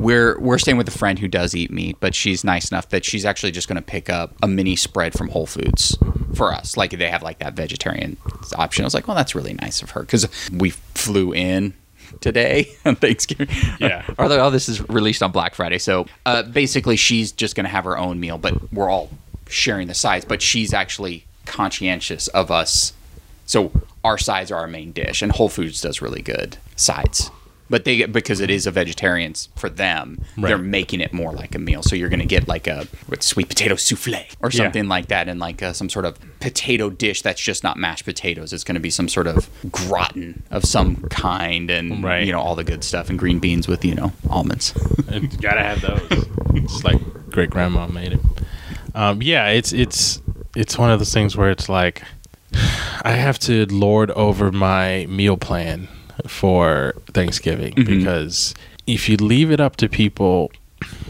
we're 0.00 0.40
we're 0.40 0.58
staying 0.58 0.78
with 0.78 0.88
a 0.88 0.98
friend 0.98 1.18
who 1.18 1.28
does 1.28 1.54
eat 1.54 1.70
meat, 1.70 1.98
but 2.00 2.14
she's 2.14 2.42
nice 2.42 2.70
enough 2.70 2.88
that 2.88 3.04
she's 3.04 3.26
actually 3.26 3.52
just 3.52 3.68
going 3.68 3.76
to 3.76 3.82
pick 3.82 4.08
up 4.08 4.34
a 4.42 4.48
mini 4.48 4.74
spread 4.74 5.12
from 5.12 5.28
Whole 5.28 5.44
Foods 5.44 5.96
for 6.34 6.54
us. 6.54 6.76
Like 6.76 6.92
they 6.92 7.08
have 7.08 7.22
like 7.22 7.38
that 7.40 7.52
vegetarian 7.52 8.16
option. 8.56 8.82
I 8.82 8.86
was 8.86 8.94
like, 8.94 9.06
well, 9.06 9.16
that's 9.16 9.34
really 9.34 9.52
nice 9.52 9.82
of 9.82 9.90
her 9.90 10.00
because 10.00 10.26
we 10.50 10.70
flew 10.70 11.34
in 11.34 11.74
today 12.20 12.72
on 12.86 12.96
Thanksgiving. 12.96 13.54
Yeah. 13.78 14.06
or 14.16 14.28
the, 14.28 14.40
oh, 14.40 14.48
this 14.48 14.70
is 14.70 14.80
released 14.88 15.22
on 15.22 15.32
Black 15.32 15.54
Friday. 15.54 15.78
So 15.78 16.06
uh, 16.24 16.44
basically, 16.44 16.96
she's 16.96 17.30
just 17.30 17.54
going 17.54 17.64
to 17.64 17.70
have 17.70 17.84
her 17.84 17.98
own 17.98 18.18
meal, 18.18 18.38
but 18.38 18.72
we're 18.72 18.88
all 18.88 19.10
sharing 19.48 19.86
the 19.86 19.94
sides. 19.94 20.24
But 20.24 20.40
she's 20.40 20.72
actually 20.72 21.26
conscientious 21.44 22.26
of 22.28 22.50
us. 22.50 22.94
So 23.44 23.70
our 24.02 24.16
sides 24.16 24.50
are 24.50 24.60
our 24.60 24.66
main 24.66 24.92
dish, 24.92 25.20
and 25.20 25.30
Whole 25.30 25.50
Foods 25.50 25.82
does 25.82 26.00
really 26.00 26.22
good 26.22 26.56
sides. 26.74 27.30
But 27.70 27.84
they 27.84 28.04
because 28.04 28.40
it 28.40 28.50
is 28.50 28.66
a 28.66 28.72
vegetarians 28.72 29.48
for 29.54 29.70
them, 29.70 30.20
they're 30.36 30.58
making 30.58 31.00
it 31.00 31.12
more 31.12 31.32
like 31.32 31.54
a 31.54 31.58
meal. 31.58 31.82
So 31.84 31.94
you're 31.94 32.08
going 32.08 32.18
to 32.20 32.26
get 32.26 32.48
like 32.48 32.66
a 32.66 32.86
what, 33.06 33.22
sweet 33.22 33.48
potato 33.48 33.76
souffle 33.76 34.14
or 34.40 34.50
Yeah. 34.50 34.64
something 34.64 34.88
like 34.88 35.06
that, 35.06 35.28
and 35.28 35.38
like 35.38 35.62
uh, 35.62 35.72
some 35.72 35.88
sort 35.88 36.04
of 36.04 36.18
potato 36.40 36.90
dish 36.90 37.22
that's 37.22 37.40
just 37.40 37.62
not 37.62 37.76
mashed 37.76 38.04
potatoes. 38.04 38.52
It's 38.52 38.64
going 38.64 38.74
to 38.74 38.80
be 38.80 38.90
some 38.90 39.08
sort 39.08 39.28
of 39.28 39.48
gratin 39.70 40.42
of 40.50 40.64
some 40.64 40.96
kind, 41.10 41.70
and 41.70 42.02
Right. 42.02 42.26
you 42.26 42.32
know 42.32 42.40
all 42.40 42.56
the 42.56 42.64
good 42.64 42.82
stuff, 42.82 43.08
and 43.08 43.16
green 43.16 43.38
beans 43.38 43.68
with 43.68 43.84
you 43.84 43.94
know 43.94 44.12
almonds. 44.28 44.74
You 45.12 45.28
gotta 45.40 45.62
have 45.62 45.80
those. 45.80 46.26
It's 46.54 46.82
like 46.82 47.00
great 47.30 47.50
grandma 47.50 47.86
made 47.86 48.14
it. 48.14 48.20
Um, 48.96 49.22
yeah, 49.22 49.46
it's 49.48 49.72
it's 49.72 50.20
it's 50.56 50.76
one 50.76 50.90
of 50.90 50.98
those 50.98 51.14
things 51.14 51.36
where 51.36 51.50
it's 51.50 51.68
like 51.68 52.02
I 53.04 53.12
have 53.12 53.38
to 53.40 53.66
lord 53.66 54.10
over 54.10 54.50
my 54.50 55.06
meal 55.08 55.36
plan 55.36 55.86
for 56.26 56.94
Thanksgiving 57.12 57.74
because 57.76 58.54
if 58.86 59.08
you 59.08 59.16
leave 59.16 59.50
it 59.50 59.60
up 59.60 59.76
to 59.76 59.88
people, 59.88 60.50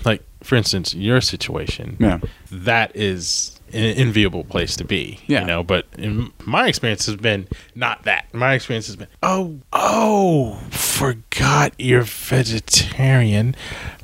like 0.05 0.23
for 0.43 0.57
instance, 0.57 0.95
your 0.95 1.21
situation, 1.21 1.97
Yeah. 2.01 2.19
that 2.51 2.95
is 2.97 3.57
an 3.73 3.85
enviable 3.85 4.43
place 4.43 4.75
to 4.77 4.85
be. 4.85 5.21
Yeah. 5.27 5.43
You 5.43 5.47
know, 5.47 5.63
but 5.63 5.87
in 5.97 6.33
my 6.45 6.67
experience 6.67 7.07
has 7.07 7.17
been 7.17 7.47
not 7.75 8.03
that. 8.05 8.33
My 8.35 8.55
experience 8.55 8.87
has 8.89 8.97
been, 8.97 9.07
oh, 9.23 9.59
oh, 9.73 10.59
forgot 10.71 11.73
you're 11.79 12.03
vegetarian. 12.03 13.55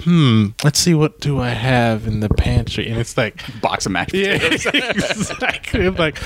Hmm, 0.03 0.49
let's 0.63 0.79
see 0.79 0.95
what 0.95 1.21
do 1.21 1.41
I 1.41 1.49
have 1.51 2.07
in 2.07 2.21
the 2.21 2.29
pantry. 2.29 2.89
And 2.89 2.99
it's 3.01 3.17
like 3.17 3.43
Box 3.61 3.87
of 3.87 3.93
mashed 3.93 4.15
yeah, 4.15 4.39
potatoes. 4.39 4.67
exactly. 5.31 5.87
I'm 5.87 5.97
like, 5.97 6.19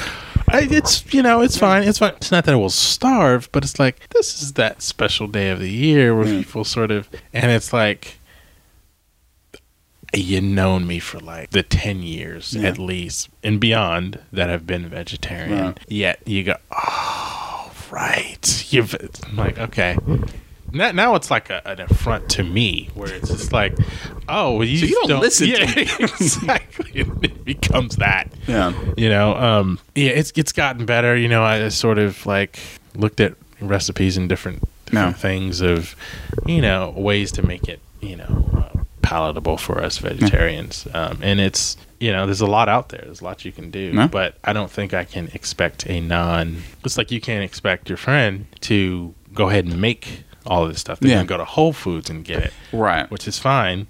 I, 0.52 0.68
it's 0.70 1.12
you 1.12 1.22
know, 1.22 1.40
it's 1.40 1.56
fine. 1.56 1.82
It's 1.82 1.98
fine. 1.98 2.14
It's 2.16 2.30
not 2.30 2.44
that 2.44 2.52
I 2.52 2.56
will 2.56 2.70
starve, 2.70 3.48
but 3.52 3.64
it's 3.64 3.78
like 3.78 4.08
this 4.10 4.42
is 4.42 4.54
that 4.54 4.82
special 4.82 5.26
day 5.26 5.50
of 5.50 5.58
the 5.60 5.70
year 5.70 6.14
where 6.14 6.26
hmm. 6.26 6.38
people 6.38 6.64
sort 6.64 6.90
of, 6.90 7.08
and 7.32 7.50
it's 7.50 7.72
like, 7.72 8.18
you've 10.14 10.42
known 10.42 10.86
me 10.86 10.98
for 10.98 11.20
like 11.20 11.50
the 11.50 11.62
ten 11.62 12.02
years 12.02 12.54
Yeah. 12.54 12.68
at 12.68 12.78
least 12.78 13.28
and 13.44 13.60
beyond 13.60 14.18
that 14.32 14.48
have 14.48 14.66
been 14.66 14.88
vegetarian. 14.88 15.66
Right. 15.66 15.78
Yet 15.88 16.20
you 16.26 16.44
go, 16.44 16.56
oh, 16.72 17.72
right. 17.90 18.72
You've 18.72 18.94
I'm 19.26 19.36
like 19.36 19.58
okay. 19.58 19.96
Now, 20.72 20.92
now 20.92 21.14
it's 21.16 21.30
like 21.30 21.50
a, 21.50 21.60
an 21.68 21.80
affront 21.80 22.28
to 22.30 22.44
me, 22.44 22.90
where 22.94 23.12
it's 23.12 23.28
just 23.28 23.52
like, 23.52 23.74
oh, 24.28 24.56
well, 24.56 24.64
you, 24.64 24.78
So 24.78 24.86
you 24.86 24.92
just 24.94 25.08
don't 25.08 25.20
listen 25.20 25.48
to 25.48 25.58
yeah, 25.60 25.74
me. 25.74 25.82
exactly. 26.00 26.90
It 26.94 27.44
becomes 27.44 27.96
that 27.96 28.28
Yeah. 28.46 28.72
you 28.96 29.08
know 29.08 29.34
um 29.36 29.78
yeah 29.94 30.10
it's 30.10 30.32
it's 30.36 30.52
gotten 30.52 30.86
better 30.86 31.16
you 31.16 31.28
know 31.28 31.42
i 31.42 31.68
sort 31.68 31.98
of 31.98 32.24
like 32.26 32.58
looked 32.94 33.20
at 33.20 33.34
recipes 33.60 34.16
and 34.16 34.28
different, 34.28 34.60
different 34.86 35.16
Yeah. 35.16 35.20
things 35.20 35.60
of 35.60 35.94
you 36.46 36.60
know 36.60 36.90
ways 36.96 37.32
to 37.32 37.42
make 37.46 37.68
it 37.68 37.80
you 38.00 38.16
know 38.16 38.50
uh, 38.56 38.82
palatable 39.02 39.56
for 39.56 39.82
us 39.82 39.98
vegetarians 39.98 40.86
um 40.94 41.18
and 41.22 41.40
it's 41.40 41.76
you 41.98 42.12
know 42.12 42.24
there's 42.26 42.40
a 42.40 42.46
lot 42.46 42.68
out 42.68 42.88
there 42.90 43.02
there's 43.04 43.20
a 43.20 43.24
lot 43.24 43.44
you 43.44 43.52
can 43.52 43.70
do 43.70 43.92
Yeah. 43.94 44.06
but 44.06 44.36
i 44.44 44.52
don't 44.52 44.70
think 44.70 44.94
i 44.94 45.04
can 45.04 45.28
expect 45.34 45.86
a 45.88 46.00
non 46.00 46.62
it's 46.84 46.96
like 46.98 47.10
you 47.10 47.20
can't 47.20 47.44
expect 47.44 47.88
your 47.88 47.98
friend 47.98 48.46
to 48.62 49.14
go 49.34 49.48
ahead 49.48 49.66
and 49.66 49.80
make 49.80 50.24
all 50.50 50.64
of 50.64 50.68
this 50.70 50.80
stuff 50.80 51.00
they're 51.00 51.08
Yeah. 51.10 51.16
gonna 51.18 51.26
go 51.28 51.36
to 51.38 51.44
whole 51.46 51.72
foods 51.72 52.10
and 52.10 52.22
get 52.24 52.42
it 52.42 52.52
Right. 52.72 53.10
which 53.10 53.26
is 53.26 53.38
fine. 53.38 53.86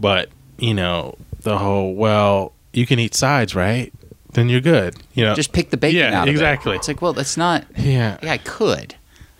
But 0.00 0.30
you 0.58 0.74
know, 0.74 1.16
the 1.42 1.58
whole 1.58 1.94
well, 1.94 2.52
you 2.72 2.86
can 2.86 2.98
eat 2.98 3.14
sides, 3.14 3.54
right? 3.54 3.92
Then 4.32 4.48
you're 4.48 4.60
good. 4.62 4.96
You 5.14 5.24
know, 5.24 5.34
Just 5.34 5.52
pick 5.52 5.70
the 5.70 5.76
bacon 5.76 5.98
Yeah, 6.00 6.20
out. 6.20 6.22
of 6.22 6.28
it. 6.28 6.30
exactly. 6.32 6.74
It's 6.74 6.88
like, 6.88 7.02
well, 7.02 7.12
that's 7.12 7.36
not. 7.36 7.64
yeah, 7.76 8.16
Yeah, 8.22 8.32
I 8.32 8.38
could. 8.38 8.94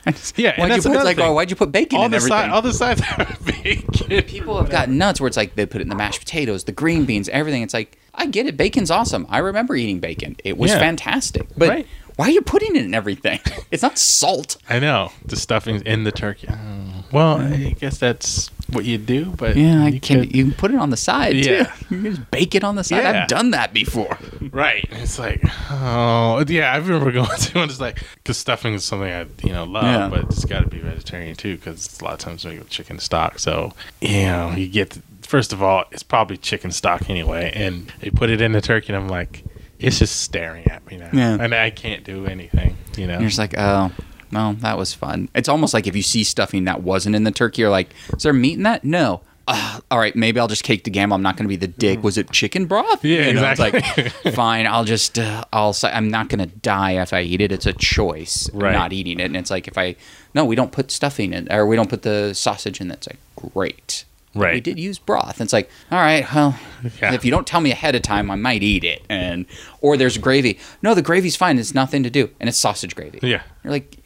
yeah. 0.37 0.59
Why'd 0.61 0.69
you 0.69 0.75
that's 0.83 0.87
put, 0.87 1.05
like, 1.05 1.17
thing. 1.17 1.25
oh, 1.27 1.33
why'd 1.33 1.49
you 1.49 1.57
put 1.57 1.71
bacon 1.73 1.99
all 1.99 2.05
in 2.07 2.11
the 2.11 2.17
everything? 2.17 2.37
side, 2.37 2.51
all 2.51 2.61
the 2.61 2.73
sides 2.75 3.01
are 3.17 3.27
bacon. 3.63 4.23
People 4.25 4.59
have 4.59 4.69
gotten 4.69 4.99
nuts 4.99 5.21
where 5.21 5.29
it's 5.29 5.37
like 5.37 5.55
they 5.55 5.65
put 5.65 5.81
it 5.81 5.83
in 5.85 5.89
the 5.89 5.95
mashed 5.95 6.19
potatoes, 6.19 6.65
the 6.65 6.73
green 6.73 7.05
beans, 7.07 7.29
everything. 7.31 7.63
It's 7.63 7.73
like 7.73 7.99
I 8.15 8.27
get 8.27 8.47
it, 8.47 8.57
bacon's 8.59 8.91
awesome. 8.91 9.27
I 9.31 9.39
remember 9.39 9.75
eating 9.77 10.01
bacon; 10.01 10.37
it 10.45 10.59
was 10.59 10.73
Yeah. 10.73 10.79
fantastic. 10.81 11.47
But 11.57 11.69
Right. 11.71 11.87
Why 12.17 12.27
are 12.29 12.31
you 12.31 12.43
putting 12.43 12.77
it 12.77 12.85
in 12.85 12.95
everything? 12.95 13.41
It's 13.73 13.83
not 13.83 13.97
salt. 13.99 14.59
I 14.69 14.79
know 14.81 15.13
the 15.25 15.35
stuffing's 15.37 15.81
in 15.83 16.05
the 16.05 16.13
turkey. 16.13 16.47
Oh, 16.51 17.05
well, 17.11 17.39
I 17.39 17.75
guess 17.81 17.97
that's 17.97 18.49
what 18.71 18.85
you 18.85 18.99
do. 18.99 19.27
But 19.37 19.57
Yeah, 19.57 19.87
you 19.87 19.99
can. 19.99 20.21
could- 20.21 20.37
You 20.37 20.45
can 20.45 20.53
put 20.53 20.71
it 20.73 20.77
on 20.77 20.91
the 20.91 20.97
side 20.99 21.37
Yeah. 21.37 21.65
too. 21.65 21.71
You 21.97 22.03
can 22.03 22.15
just 22.17 22.31
bake 22.31 22.55
it 22.55 22.65
on 22.65 22.77
the 22.77 22.85
side. 22.85 23.03
Yeah. 23.03 23.23
I've 23.23 23.29
done 23.29 23.51
that 23.53 23.73
before. 23.73 24.19
Right. 24.51 24.87
It's 24.93 25.19
like, 25.19 25.41
oh, 25.71 26.45
yeah. 26.49 26.73
I 26.73 26.77
remember 26.77 27.11
going 27.19 27.27
to 27.39 27.61
and 27.63 27.71
it's 27.71 27.81
like, 27.81 28.03
because 28.17 28.37
stuffing 28.37 28.75
is 28.75 28.85
something 28.85 29.11
I, 29.11 29.25
you 29.43 29.53
know, 29.53 29.65
love, 29.65 29.85
Yeah. 29.85 30.09
but 30.09 30.25
it's 30.31 30.45
got 30.45 30.61
to 30.61 30.69
be 30.69 30.79
vegetarian 30.81 31.35
too, 31.35 31.57
because 31.57 31.99
a 32.01 32.05
lot 32.05 32.13
of 32.13 32.19
times 32.19 32.45
we 32.45 32.57
go 32.57 32.65
chicken 32.65 32.99
stock. 32.99 33.39
So, 33.39 33.73
you 34.03 34.25
know, 34.27 34.51
you 34.55 34.69
get, 34.69 34.99
first 35.23 35.55
of 35.55 35.63
all, 35.63 35.85
it's 35.93 36.03
probably 36.03 36.37
chicken 36.37 36.73
stock 36.73 37.09
anyway. 37.09 37.53
And 37.55 37.91
they 38.01 38.11
put 38.11 38.29
it 38.29 38.43
in 38.43 38.53
the 38.53 38.61
turkey, 38.61 38.93
and 38.93 38.97
I'm 39.03 39.09
like, 39.09 39.45
it's 39.83 39.99
just 39.99 40.21
staring 40.21 40.67
at 40.69 40.87
me 40.91 40.97
now. 40.99 41.11
Yeah. 41.13 41.37
And 41.41 41.55
I 41.55 41.71
can't 41.71 42.05
do 42.05 42.27
anything, 42.27 42.77
you 42.97 43.07
know? 43.07 43.15
And 43.15 43.23
you're 43.23 43.29
just 43.31 43.39
like, 43.39 43.55
oh, 43.59 43.91
well, 44.33 44.55
that 44.55 44.79
was 44.79 44.95
fun. 44.95 45.29
It's 45.35 45.49
almost 45.49 45.75
like 45.75 45.87
if 45.87 45.95
you 45.97 46.03
see 46.03 46.25
stuffing 46.25 46.65
that 46.65 46.83
wasn't 46.83 47.17
in 47.17 47.25
the 47.25 47.31
turkey, 47.31 47.63
you're 47.63 47.71
like, 47.71 47.91
is 48.17 48.23
there 48.23 48.33
meat 48.33 48.55
in 48.55 48.63
that? 48.63 48.85
No. 48.85 49.21
Uh, 49.49 49.81
all 49.91 49.99
right, 49.99 50.15
maybe 50.15 50.39
I'll 50.39 50.47
just 50.47 50.63
cake 50.63 50.85
the 50.85 50.91
gamble. 50.91 51.17
I'm 51.17 51.23
not 51.23 51.37
going 51.37 51.45
to 51.45 51.49
be 51.49 51.57
the 51.57 51.67
dick. 51.67 52.03
Was 52.05 52.17
it 52.17 52.31
chicken 52.31 52.67
broth? 52.67 53.05
Yeah, 53.05 53.27
You 53.27 53.33
know, 53.35 53.51
exactly. 53.51 53.81
It's 54.05 54.25
like, 54.25 54.35
fine. 54.35 54.69
I'll 54.69 54.85
just, 54.85 55.19
uh, 55.19 55.45
I'll 55.53 55.75
I'm 55.83 56.09
not 56.09 56.29
going 56.29 56.39
to 56.49 56.57
die 56.59 57.03
if 57.03 57.13
I 57.13 57.23
eat 57.23 57.41
it. 57.41 57.51
It's 57.51 57.67
a 57.67 57.73
choice. 57.73 58.49
I'm 58.55 58.61
Right. 58.61 58.73
not 58.73 58.93
eating 58.93 59.19
it. 59.19 59.25
And 59.25 59.37
it's 59.37 59.51
like, 59.51 59.67
if 59.67 59.77
I, 59.77 59.97
no, 60.33 60.45
we 60.45 60.55
don't 60.55 60.71
put 60.71 60.93
stuffing 60.93 61.33
in, 61.33 61.51
or 61.53 61.67
we 61.67 61.75
don't 61.75 61.91
put 61.91 62.03
the 62.03 62.35
sausage 62.35 62.81
in. 62.81 62.87
That's 62.87 63.09
like, 63.09 63.19
great. 63.53 64.05
Right. 64.35 64.55
We 64.55 64.61
did 64.61 64.79
use 64.79 64.99
broth. 64.99 65.41
And 65.41 65.47
it's 65.47 65.53
like, 65.53 65.69
all 65.91 65.99
right, 65.99 66.27
well, 66.35 66.59
Yeah. 67.01 67.13
if 67.15 67.25
you 67.25 67.31
don't 67.31 67.47
tell 67.47 67.61
me 67.61 67.71
ahead 67.71 67.95
of 67.95 68.03
time, 68.03 68.31
I 68.31 68.37
might 68.37 68.63
eat 68.63 68.83
it. 68.85 69.03
And 69.09 69.47
or 69.81 69.97
there's 69.97 70.17
gravy. 70.19 70.59
No, 70.83 70.95
the 70.95 71.03
gravy's 71.03 71.37
fine. 71.37 71.59
It's 71.59 71.75
nothing 71.75 72.03
to 72.03 72.11
do, 72.11 72.31
and 72.41 72.49
it's 72.49 72.59
sausage 72.59 72.95
gravy. 72.97 73.19
Yeah. 73.23 73.43
You're 73.63 73.73
like, 73.73 73.99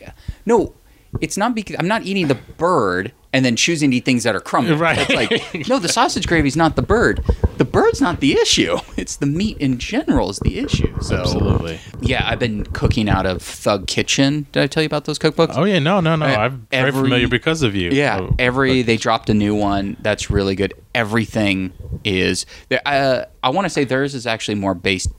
no, 0.44 0.74
it's 1.20 1.36
not 1.36 1.54
because 1.54 1.76
I'm 1.78 1.88
not 1.88 2.02
eating 2.02 2.26
the 2.28 2.34
bird 2.34 3.12
and 3.32 3.44
then 3.44 3.54
choosing 3.56 3.90
to 3.90 3.98
eat 3.98 4.04
things 4.04 4.24
that 4.24 4.34
are 4.34 4.40
crumbly. 4.40 4.74
Right. 4.74 4.98
It's 4.98 5.10
like, 5.54 5.68
no, 5.68 5.78
the 5.78 5.88
sausage 5.88 6.26
gravy's 6.26 6.56
not 6.56 6.74
the 6.76 6.82
bird. 6.82 7.24
The 7.58 7.64
bird's 7.64 8.00
not 8.00 8.20
the 8.20 8.32
issue. 8.32 8.76
It's 8.96 9.16
the 9.16 9.26
meat 9.26 9.58
in 9.58 9.78
general 9.78 10.30
is 10.30 10.38
the 10.40 10.58
issue. 10.58 10.92
So 11.02 11.16
Absolutely. 11.18 11.78
yeah, 12.00 12.26
I've 12.28 12.38
been 12.38 12.64
cooking 12.64 13.08
out 13.10 13.26
of 13.26 13.42
Thug 13.42 13.86
Kitchen. 13.86 14.46
Did 14.52 14.62
I 14.62 14.66
tell 14.66 14.82
you 14.82 14.86
about 14.86 15.04
those 15.04 15.18
cookbooks? 15.18 15.52
Oh 15.54 15.64
yeah, 15.64 15.78
no, 15.78 16.00
no, 16.00 16.16
no. 16.16 16.24
Uh, 16.26 16.28
I'm 16.28 16.66
very 16.70 16.90
familiar 16.92 17.28
because 17.28 17.62
of 17.62 17.74
you. 17.74 17.90
Yeah, 17.90 18.20
Oh, 18.20 18.34
every 18.38 18.80
they 18.82 18.96
dropped 18.96 19.28
a 19.30 19.34
new 19.34 19.54
one 19.54 19.96
that's 20.00 20.30
really 20.30 20.54
good. 20.54 20.72
Everything 20.94 21.72
is. 22.04 22.46
Uh, 22.86 23.24
I 23.42 23.50
want 23.50 23.66
to 23.66 23.70
say 23.70 23.84
theirs 23.84 24.14
is 24.14 24.26
actually 24.26 24.54
more 24.56 24.74
based 24.74 25.10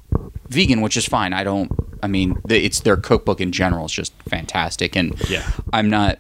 vegan, 0.50 0.82
which 0.82 0.98
is 0.98 1.06
fine. 1.06 1.34
I 1.34 1.44
don't. 1.44 1.72
I 2.04 2.08
mean, 2.08 2.40
the, 2.46 2.64
it's 2.64 2.82
their 2.82 2.98
cookbook 2.98 3.40
in 3.42 3.52
general 3.52 3.86
is 3.86 3.92
just 3.92 4.12
fantastic, 4.28 4.96
and 4.96 5.14
Yeah. 5.30 5.50
I'm 5.72 5.90
not 5.90 6.20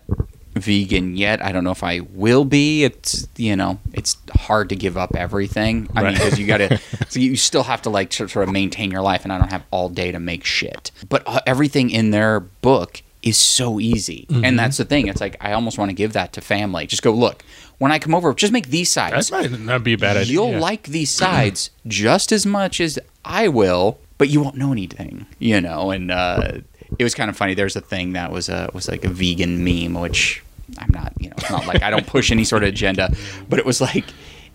vegan 0.59 1.15
yet. 1.15 1.43
I 1.43 1.51
don't 1.51 1.63
know 1.63 1.71
if 1.71 1.83
I 1.83 2.01
will 2.13 2.45
be. 2.45 2.83
It's 2.83 3.27
you 3.37 3.55
know, 3.55 3.79
it's 3.93 4.17
hard 4.35 4.69
to 4.69 4.75
give 4.75 4.97
up 4.97 5.15
everything. 5.15 5.89
I 5.95 6.03
mean, 6.03 6.13
because 6.13 6.39
you 6.39 6.45
got 6.47 6.57
to, 6.57 6.77
so 7.09 7.19
you 7.19 7.35
still 7.35 7.63
have 7.63 7.81
to 7.83 7.89
like 7.89 8.11
sort 8.13 8.35
of 8.35 8.49
maintain 8.49 8.91
your 8.91 9.01
life, 9.01 9.23
and 9.23 9.31
I 9.33 9.37
don't 9.37 9.51
have 9.51 9.63
all 9.71 9.89
day 9.89 10.11
to 10.11 10.19
make 10.19 10.43
shit. 10.45 10.91
But 11.09 11.23
uh, 11.25 11.39
everything 11.45 11.89
in 11.89 12.11
their 12.11 12.39
book 12.39 13.01
is 13.23 13.37
so 13.37 13.79
easy, 13.79 14.25
Mm-hmm. 14.29 14.45
and 14.45 14.59
that's 14.59 14.77
the 14.77 14.85
thing. 14.85 15.07
It's 15.07 15.21
like 15.21 15.35
I 15.41 15.53
almost 15.53 15.77
want 15.77 15.89
to 15.89 15.95
give 15.95 16.13
that 16.13 16.33
to 16.33 16.41
family. 16.41 16.85
Just 16.87 17.01
go 17.03 17.11
look 17.11 17.43
when 17.77 17.91
I 17.91 17.99
come 17.99 18.13
over. 18.15 18.33
Just 18.33 18.53
make 18.53 18.67
these 18.69 18.91
sides. 18.91 19.29
That 19.29 19.51
might 19.51 19.59
not 19.59 19.83
be 19.83 19.93
a 19.93 19.97
bad 19.97 20.17
idea. 20.17 20.33
You'll 20.33 20.51
yeah. 20.51 20.59
like 20.59 20.83
these 20.83 21.11
sides 21.11 21.71
just 21.87 22.31
as 22.31 22.45
much 22.45 22.79
as 22.79 22.99
I 23.25 23.47
will, 23.47 23.99
but 24.17 24.29
you 24.29 24.41
won't 24.41 24.55
know 24.55 24.71
anything, 24.71 25.25
you 25.39 25.59
know. 25.59 25.91
And 25.91 26.11
uh, 26.11 26.59
it 26.97 27.03
was 27.03 27.15
kind 27.15 27.29
of 27.29 27.35
funny. 27.35 27.53
There's 27.53 27.75
a 27.75 27.81
thing 27.81 28.13
that 28.13 28.31
was 28.31 28.47
a 28.49 28.69
was 28.73 28.87
like 28.87 29.03
a 29.03 29.09
vegan 29.09 29.63
meme, 29.63 29.99
which 29.99 30.41
I'm 30.77 30.89
not, 30.91 31.13
you 31.19 31.29
know, 31.29 31.35
it's 31.37 31.49
not 31.49 31.65
like 31.67 31.81
I 31.83 31.89
don't 31.89 32.07
push 32.07 32.31
any 32.31 32.43
sort 32.43 32.63
of 32.63 32.69
agenda, 32.69 33.13
but 33.49 33.59
it 33.59 33.65
was 33.65 33.79
like 33.81 34.05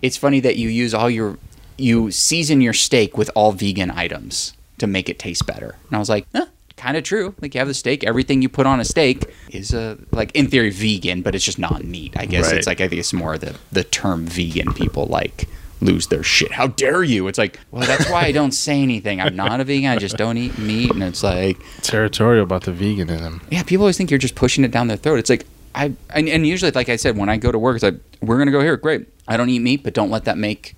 it's 0.02 0.16
funny 0.16 0.40
that 0.40 0.56
you 0.56 0.68
use 0.68 0.94
all 0.94 1.08
your 1.10 1.38
you 1.78 2.10
season 2.10 2.60
your 2.60 2.72
steak 2.74 3.16
with 3.16 3.30
all 3.34 3.52
vegan 3.52 3.90
items 3.90 4.52
to 4.78 4.86
make 4.86 5.08
it 5.08 5.18
taste 5.18 5.46
better. 5.46 5.76
And 5.88 5.96
I 5.96 5.98
was 5.98 6.08
like, 6.08 6.26
eh, 6.34 6.44
kind 6.76 6.96
of 6.96 7.04
true. 7.04 7.34
Like 7.40 7.54
you 7.54 7.58
have 7.60 7.68
the 7.68 7.74
steak, 7.74 8.04
everything 8.04 8.42
you 8.42 8.48
put 8.48 8.66
on 8.66 8.78
a 8.80 8.84
steak 8.84 9.32
is 9.50 9.72
uh, 9.72 9.96
like 10.10 10.30
in 10.34 10.48
theory 10.48 10.70
vegan, 10.70 11.22
but 11.22 11.34
it's 11.34 11.44
just 11.44 11.58
not 11.58 11.84
meat. 11.84 12.14
I 12.16 12.26
guess 12.26 12.46
Right. 12.48 12.56
it's 12.58 12.66
like 12.66 12.80
I 12.80 12.88
think 12.88 12.98
it's 13.00 13.12
more 13.12 13.38
the 13.38 13.56
the 13.70 13.84
term 13.84 14.26
vegan 14.26 14.72
people 14.74 15.06
like 15.06 15.48
lose 15.80 16.06
their 16.08 16.22
shit. 16.22 16.52
How 16.52 16.68
dare 16.68 17.02
you? 17.02 17.26
It's 17.26 17.38
like, 17.38 17.58
well, 17.72 17.84
that's 17.84 18.08
why 18.08 18.22
I 18.24 18.30
don't 18.32 18.52
say 18.52 18.80
anything. 18.82 19.20
I'm 19.20 19.34
not 19.34 19.60
a 19.60 19.64
vegan. 19.64 19.90
I 19.90 19.96
just 19.96 20.16
don't 20.16 20.38
eat 20.38 20.56
meat. 20.56 20.92
And 20.92 21.02
it's 21.02 21.24
like, 21.24 21.58
territorial 21.80 22.44
about 22.44 22.62
the 22.62 22.72
vegan 22.72 23.10
in 23.10 23.20
them. 23.20 23.40
yeah, 23.50 23.64
people 23.64 23.82
always 23.82 23.96
think 23.96 24.08
you're 24.08 24.18
just 24.18 24.36
pushing 24.36 24.62
it 24.62 24.70
down 24.70 24.86
their 24.86 24.96
throat. 24.96 25.18
It's 25.18 25.28
like 25.30 25.44
I 25.74 25.92
and, 26.10 26.28
and 26.28 26.46
usually, 26.46 26.70
like 26.72 26.88
I 26.88 26.96
said, 26.96 27.16
when 27.16 27.28
I 27.28 27.36
go 27.36 27.52
to 27.52 27.58
work, 27.58 27.76
it's 27.76 27.82
like 27.82 27.94
we're 28.20 28.38
gonna 28.38 28.50
go 28.50 28.60
here. 28.60 28.76
Great. 28.76 29.08
I 29.28 29.36
don't 29.36 29.48
eat 29.48 29.60
meat, 29.60 29.82
but 29.82 29.94
don't 29.94 30.10
let 30.10 30.24
that 30.24 30.38
make, 30.38 30.76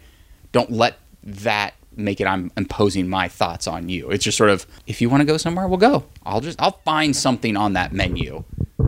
don't 0.53 0.71
let 0.71 0.99
that 1.23 1.75
make 1.97 2.21
it. 2.21 2.27
I'm 2.27 2.51
imposing 2.57 3.09
my 3.09 3.29
thoughts 3.29 3.67
on 3.67 3.89
you. 3.89 4.11
It's 4.11 4.25
just 4.25 4.37
sort 4.37 4.51
of 4.51 4.67
if 4.87 5.01
you 5.01 5.09
want 5.09 5.23
to 5.23 5.25
go 5.25 5.37
somewhere, 5.37 5.67
we'll 5.69 5.79
go. 5.79 6.05
I'll 6.25 6.41
just 6.41 6.61
I'll 6.61 6.79
find 6.85 7.15
something 7.15 7.57
on 7.57 7.73
that 7.75 7.93
menu 7.93 8.45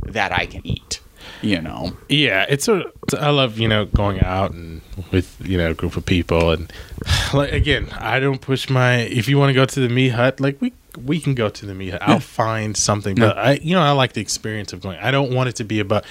that 0.06 0.32
I 0.32 0.46
can 0.46 0.66
eat. 0.66 1.00
You 1.42 1.60
know. 1.60 1.96
Yeah, 2.08 2.46
it's 2.48 2.68
a. 2.68 2.84
I 3.18 3.30
love 3.30 3.58
you 3.58 3.68
know 3.68 3.84
going 3.84 4.20
out 4.22 4.52
and 4.52 4.80
with 5.10 5.36
you 5.44 5.58
know 5.58 5.70
a 5.70 5.74
group 5.74 5.96
of 5.96 6.06
people 6.06 6.50
and 6.50 6.72
like 7.34 7.52
again, 7.52 7.88
I 7.98 8.20
don't 8.20 8.40
push 8.40 8.68
my. 8.68 8.98
If 8.98 9.28
you 9.28 9.38
want 9.38 9.50
to 9.50 9.54
go 9.54 9.64
to 9.64 9.80
the 9.80 9.88
meat 9.88 10.10
hut, 10.10 10.40
like 10.40 10.60
we 10.60 10.72
we 10.98 11.20
can 11.20 11.34
go 11.34 11.48
to 11.48 11.66
the 11.66 11.74
meat. 11.74 11.94
I'll 12.00 12.20
find 12.20 12.76
something, 12.76 13.14
but 13.14 13.36
I 13.38 13.54
you 13.54 13.74
know 13.74 13.82
I 13.82 13.92
like 13.92 14.12
the 14.14 14.20
experience 14.20 14.72
of 14.72 14.80
going. 14.80 14.98
I 14.98 15.10
don't 15.10 15.32
want 15.34 15.48
it 15.48 15.56
to 15.56 15.64
be 15.64 15.80
about. 15.80 16.04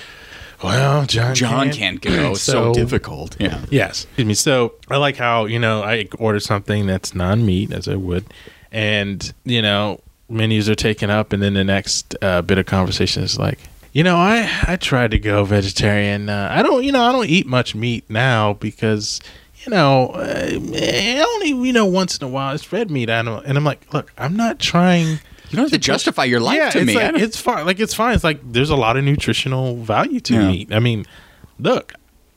Well, 0.63 1.05
John. 1.05 1.35
John 1.35 1.65
can't, 1.71 2.01
can't 2.01 2.01
go. 2.01 2.31
It's 2.31 2.41
so, 2.51 2.51
So- 2.53 2.73
difficult. 2.73 3.35
Yeah. 3.39 3.63
Yes. 3.69 4.05
Excuse 4.05 4.25
me. 4.25 4.33
So 4.33 4.75
I 4.89 4.95
like 4.97 5.17
how, 5.17 5.45
you 5.45 5.59
know, 5.59 5.83
I 5.83 6.07
order 6.17 6.39
something 6.39 6.87
that's 6.87 7.13
non 7.13 7.45
meat 7.45 7.73
as 7.73 7.89
I 7.89 7.95
would. 7.95 8.25
And, 8.71 9.33
you 9.43 9.61
know, 9.61 9.99
menus 10.29 10.69
are 10.69 10.75
taken 10.75 11.09
up. 11.09 11.33
And 11.33 11.43
then 11.43 11.55
the 11.55 11.65
next 11.65 12.15
uh, 12.21 12.41
bit 12.41 12.57
of 12.57 12.65
conversation 12.67 13.21
is 13.21 13.37
like, 13.37 13.59
you 13.91 14.01
know, 14.03 14.15
I, 14.15 14.49
I 14.65 14.77
tried 14.77 15.11
to 15.11 15.19
go 15.19 15.43
vegetarian. 15.43 16.29
Uh, 16.29 16.47
I 16.49 16.63
don't, 16.63 16.83
you 16.85 16.91
know, 16.93 17.03
I 17.03 17.11
don't 17.11 17.29
eat 17.29 17.45
much 17.47 17.75
meat 17.75 18.05
now 18.09 18.53
because, 18.53 19.19
you 19.65 19.71
know, 19.71 20.09
uh, 20.09 21.25
only, 21.33 21.49
you 21.67 21.73
know, 21.73 21.85
once 21.85 22.17
in 22.17 22.23
a 22.23 22.27
while 22.27 22.53
it's 22.53 22.71
red 22.71 22.89
meat. 22.91 23.09
I 23.09 23.21
don't, 23.21 23.45
and 23.45 23.57
I'm 23.57 23.63
like, 23.63 23.93
look, 23.93 24.11
I'm 24.17 24.35
not 24.35 24.59
trying. 24.59 25.07
You 25.49 25.57
don't 25.57 25.65
have 25.65 25.71
to 25.71 25.77
justify 25.77 26.23
your 26.25 26.39
life 26.39 26.71
to 26.73 26.79
it's 26.79 26.87
me. 26.87 26.95
Like, 26.95 27.15
it's 27.15 27.39
fine. 27.39 27.65
Like 27.65 27.79
it's 27.79 27.93
fine. 27.93 28.15
It's 28.15 28.23
like 28.23 28.39
there's 28.51 28.69
a 28.71 28.75
lot 28.75 28.97
of 28.97 29.03
nutritional 29.03 29.75
value 29.77 30.19
to 30.21 30.33
Yeah. 30.33 30.47
meat. 30.47 30.73
I 30.73 30.79
mean, 30.79 31.05
look, 31.59 31.93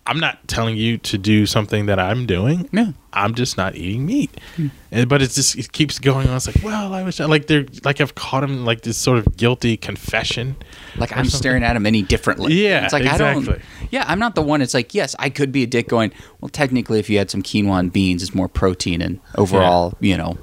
I'm 0.09 0.19
not 0.21 0.49
telling 0.49 0.77
you 0.77 0.97
to 0.99 1.19
do 1.19 1.45
something 1.45 1.85
that 1.87 1.99
I'm 1.99 2.25
doing. 2.25 2.67
No, 2.73 2.95
I'm 3.12 3.35
just 3.35 3.59
not 3.59 3.75
eating 3.77 4.07
meat. 4.07 4.31
Hmm. 4.57 4.69
And, 4.91 5.07
but 5.09 5.21
it's 5.21 5.35
just 5.35 5.59
it 5.59 5.71
keeps 5.73 5.99
going 5.99 6.27
on. 6.27 6.37
It's 6.37 6.47
like, 6.47 6.65
well, 6.65 6.95
I 6.95 7.03
was 7.03 7.21
like 7.21 7.47
they're 7.47 7.67
like 7.85 8.00
I've 8.00 8.15
caught 8.15 8.43
him 8.43 8.65
like 8.65 8.81
this 8.81 8.97
sort 8.97 9.19
of 9.19 9.37
guilty 9.37 9.77
confession. 9.77 10.57
like 10.97 11.12
I'm 11.12 11.27
something. 11.27 11.31
staring 11.31 11.62
at 11.62 11.77
him 11.77 11.85
any 11.85 12.00
differently. 12.03 12.55
Yeah, 12.55 12.85
it's 12.85 12.93
like 12.95 13.05
I 13.05 13.19
don't. 13.19 13.38
exactly. 13.41 13.62
Yeah, 13.91 14.05
I'm 14.09 14.19
not 14.19 14.35
the 14.35 14.43
one. 14.43 14.62
It's 14.62 14.73
like 14.75 14.95
yes, 14.95 15.15
I 15.19 15.29
could 15.29 15.53
be 15.53 15.62
a 15.62 15.67
dick 15.67 15.88
going. 15.88 16.11
Well, 16.41 16.49
technically, 16.49 16.99
if 17.00 17.11
you 17.11 17.19
had 17.19 17.31
some 17.31 17.43
quinoa 17.43 17.79
and 17.79 17.93
beans, 17.93 18.23
it's 18.23 18.35
more 18.35 18.49
protein 18.49 19.03
and 19.03 19.21
overall, 19.35 19.95
you 20.00 20.17
know, 20.17 20.38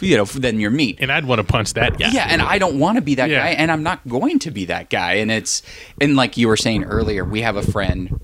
you 0.00 0.16
know, 0.16 0.24
than 0.24 0.60
your 0.60 0.70
meat. 0.70 0.98
And 1.00 1.10
I'd 1.10 1.24
want 1.24 1.40
to 1.40 1.44
punch 1.44 1.74
that 1.74 1.98
guy. 1.98 2.10
Yeah, 2.12 2.26
and 2.30 2.40
I 2.42 2.58
don't 2.58 2.78
want 2.78 2.96
to 2.96 3.02
be 3.02 3.16
that 3.16 3.28
Yeah. 3.28 3.42
guy, 3.42 3.48
and 3.50 3.72
I'm 3.72 3.82
not 3.82 4.06
going 4.08 4.38
to 4.40 4.52
be 4.52 4.66
that 4.66 4.88
guy. 4.88 5.14
And 5.14 5.32
it's 5.32 5.62
and 6.00 6.14
like 6.14 6.36
you 6.36 6.46
were 6.46 6.56
saying 6.56 6.84
earlier, 6.84 7.24
we 7.24 7.40
have 7.40 7.56
a 7.56 7.62
friend. 7.62 8.20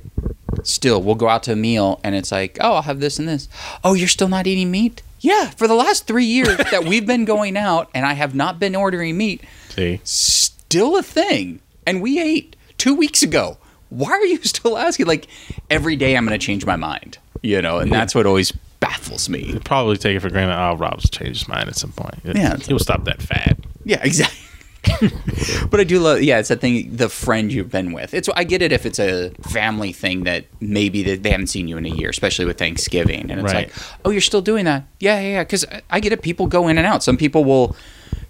Still, 0.65 1.01
we'll 1.03 1.15
go 1.15 1.29
out 1.29 1.43
to 1.45 1.53
a 1.53 1.57
meal, 1.57 2.01
and 2.03 2.15
it's 2.15 2.33
like, 2.33 2.59
oh, 2.61 2.75
I'll 2.75 2.83
have 2.83 3.01
this 3.01 3.19
and 3.19 3.29
this. 3.29 3.49
Oh, 3.85 3.95
you're 3.95 4.09
still 4.09 4.29
not 4.29 4.47
eating 4.47 4.71
meat? 4.71 5.03
Yeah, 5.21 5.51
for 5.51 5.69
the 5.69 5.75
last 5.75 6.07
three 6.07 6.25
years 6.25 6.57
that 6.71 6.85
we've 6.85 7.07
been 7.07 7.25
going 7.25 7.57
out, 7.57 7.91
and 7.95 8.05
I 8.05 8.13
have 8.15 8.35
not 8.35 8.59
been 8.59 8.75
ordering 8.77 9.17
meat 9.17 9.43
See, 9.71 10.01
still 10.05 10.97
a 10.97 11.03
thing. 11.03 11.61
And 11.87 12.01
we 12.01 12.21
ate 12.21 12.57
two 12.79 12.95
weeks 12.95 13.23
ago. 13.23 13.59
Why 13.89 14.11
are 14.11 14.25
you 14.25 14.37
still 14.43 14.77
asking? 14.79 15.07
Like 15.07 15.27
every 15.71 15.97
day 15.97 16.17
I'm 16.17 16.27
going 16.27 16.39
to 16.39 16.45
change 16.45 16.65
my 16.65 16.77
mind, 16.77 17.19
you 17.43 17.61
know, 17.63 17.79
and 17.79 17.91
that's 17.91 18.15
what 18.15 18.27
always 18.27 18.53
baffles 18.81 19.29
me. 19.29 19.59
probably 19.65 19.97
take 19.97 20.17
it 20.17 20.21
for 20.21 20.31
granted. 20.31 20.57
Oh, 20.57 20.77
Rob's 20.77 21.09
changed 21.11 21.41
his 21.41 21.49
mind 21.49 21.69
at 21.69 21.77
some 21.77 21.93
point. 21.93 22.21
Yeah. 22.25 22.57
he'll 22.59 22.79
stop 22.79 23.05
that 23.05 23.23
fad. 23.23 23.65
Yeah, 23.85 24.01
exactly. 24.03 24.39
but 25.71 25.81
I 25.81 25.85
do 25.85 25.99
love, 26.01 26.23
yeah, 26.23 26.39
it's 26.39 26.49
that 26.49 26.61
thing, 26.61 26.95
the 26.97 27.09
friend 27.09 27.53
you've 27.53 27.71
been 27.71 27.93
with. 27.93 28.15
It's 28.15 28.29
I 28.35 28.45
get 28.45 28.63
it 28.63 28.73
if 28.73 28.87
it's 28.87 28.99
a 28.99 29.31
family 29.43 29.93
thing 29.93 30.25
that 30.25 30.47
maybe 30.61 31.03
they 31.17 31.31
haven't 31.31 31.49
seen 31.49 31.69
you 31.69 31.77
in 31.77 31.87
a 31.87 31.91
year, 31.91 32.11
especially 32.11 32.45
with 32.45 32.59
Thanksgiving, 32.59 33.31
and 33.31 33.41
it's 33.41 33.53
Right. 33.53 33.69
like, 33.69 33.73
oh, 34.05 34.11
you're 34.11 34.21
still 34.21 34.43
doing 34.43 34.65
that? 34.65 34.85
Yeah, 35.01 35.21
yeah, 35.21 35.29
yeah. 35.29 35.43
Because 35.45 35.65
I 35.91 36.01
get 36.01 36.13
it. 36.13 36.23
People 36.23 36.47
go 36.47 36.69
in 36.69 36.79
and 36.79 36.87
out. 36.87 37.03
Some 37.03 37.17
people 37.17 37.45
will 37.45 37.77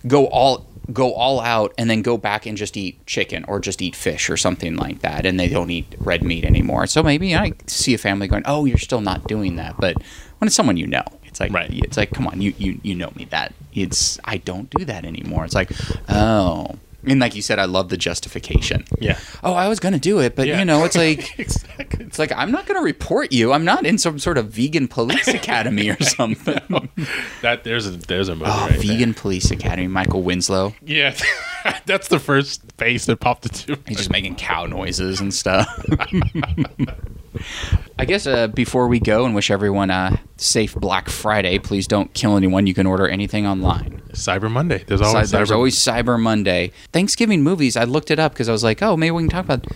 go 0.06 0.26
all 0.26 0.66
go 0.92 1.14
all 1.14 1.40
out 1.40 1.73
and 1.78 1.88
then 1.88 2.02
go 2.02 2.18
back 2.18 2.44
and 2.44 2.58
just 2.58 2.76
eat 2.76 3.06
chicken 3.06 3.42
or 3.49 3.58
just 3.58 3.80
eat 3.80 3.96
fish 3.96 4.28
or 4.28 4.37
something 4.37 4.76
like 4.76 5.00
that, 5.00 5.25
and 5.25 5.40
they 5.40 5.49
don't 5.49 5.70
eat 5.70 5.87
red 5.99 6.23
meat 6.23 6.44
anymore. 6.44 6.87
So 6.87 7.02
maybe 7.02 7.34
I 7.34 7.52
see 7.66 7.94
a 7.94 7.99
family 7.99 8.28
going, 8.28 8.42
oh, 8.44 8.66
you're 8.66 8.76
still 8.76 9.00
not 9.00 9.26
doing 9.26 9.56
that, 9.56 9.76
but 9.78 9.96
when 10.38 10.46
it's 10.46 10.54
someone 10.56 10.76
you 10.76 10.87
know. 10.87 11.04
It's 11.34 11.40
like 11.40 11.52
Right. 11.52 11.68
it's 11.72 11.96
like 11.96 12.12
come 12.12 12.28
on, 12.28 12.40
you, 12.40 12.54
you 12.58 12.78
you 12.84 12.94
know 12.94 13.12
me 13.16 13.24
that 13.30 13.52
it's 13.74 14.20
I 14.24 14.36
don't 14.36 14.70
do 14.70 14.84
that 14.84 15.04
anymore. 15.04 15.44
It's 15.44 15.52
like 15.54 15.68
oh, 16.08 16.76
and 17.06 17.18
like 17.20 17.34
you 17.34 17.42
said, 17.42 17.58
I 17.58 17.64
love 17.64 17.88
the 17.88 17.96
justification. 17.96 18.84
Yeah. 19.00 19.18
Oh, 19.42 19.52
I 19.52 19.66
was 19.66 19.80
gonna 19.80 19.98
do 19.98 20.20
it, 20.20 20.36
but 20.36 20.46
Yeah. 20.46 20.60
you 20.60 20.64
know, 20.64 20.84
it's 20.84 20.96
like 20.96 21.36
exactly. 21.40 22.06
it's 22.06 22.20
like 22.20 22.30
I'm 22.36 22.52
not 22.52 22.66
gonna 22.66 22.82
report 22.82 23.32
you. 23.32 23.52
I'm 23.52 23.64
not 23.64 23.84
in 23.84 23.98
some 23.98 24.20
sort 24.20 24.38
of 24.38 24.50
vegan 24.50 24.86
police 24.86 25.26
academy 25.40 25.90
or 25.90 26.00
something. 26.00 26.60
That 27.42 27.64
there's 27.64 27.88
a 27.88 27.90
there's 27.90 28.28
a 28.28 28.36
movie. 28.36 28.48
Oh, 28.54 28.60
right 28.68 28.70
there. 28.70 28.78
vegan 28.78 29.12
police 29.12 29.50
academy. 29.50 29.88
Michael 29.88 30.22
Winslow. 30.22 30.72
Yeah, 30.84 31.16
that's 31.86 32.06
the 32.06 32.20
first 32.20 32.62
face 32.78 33.06
that 33.06 33.16
popped 33.18 33.44
into. 33.46 33.76
He's 33.88 33.96
just 33.98 34.10
making 34.10 34.36
cow 34.36 34.66
noises 34.66 35.18
and 35.20 35.34
stuff. 35.34 35.66
I 37.98 38.04
guess 38.04 38.26
uh, 38.26 38.46
before 38.48 38.86
we 38.88 39.00
go 39.00 39.24
and 39.26 39.34
wish 39.34 39.50
everyone 39.50 39.90
a 39.90 40.20
safe 40.36 40.74
Black 40.74 41.08
Friday, 41.08 41.58
please 41.58 41.86
don't 41.86 42.12
kill 42.14 42.36
anyone. 42.36 42.66
You 42.66 42.74
can 42.74 42.86
order 42.86 43.06
anything 43.08 43.46
online. 43.46 44.02
Cyber 44.12 44.50
Monday. 44.50 44.84
There's 44.86 45.00
Cy- 45.00 45.06
always 45.06 45.30
there's 45.30 45.50
Cyber 45.50 45.54
always 45.54 45.76
Cyber 45.76 46.20
Monday. 46.20 46.72
Thanksgiving 46.92 47.42
movies. 47.42 47.76
I 47.76 47.84
looked 47.84 48.10
it 48.10 48.18
up 48.18 48.32
because 48.32 48.48
I 48.48 48.52
was 48.52 48.62
like, 48.64 48.82
oh, 48.82 48.96
maybe 48.96 49.12
we 49.12 49.22
can 49.22 49.30
talk 49.30 49.44
about. 49.44 49.66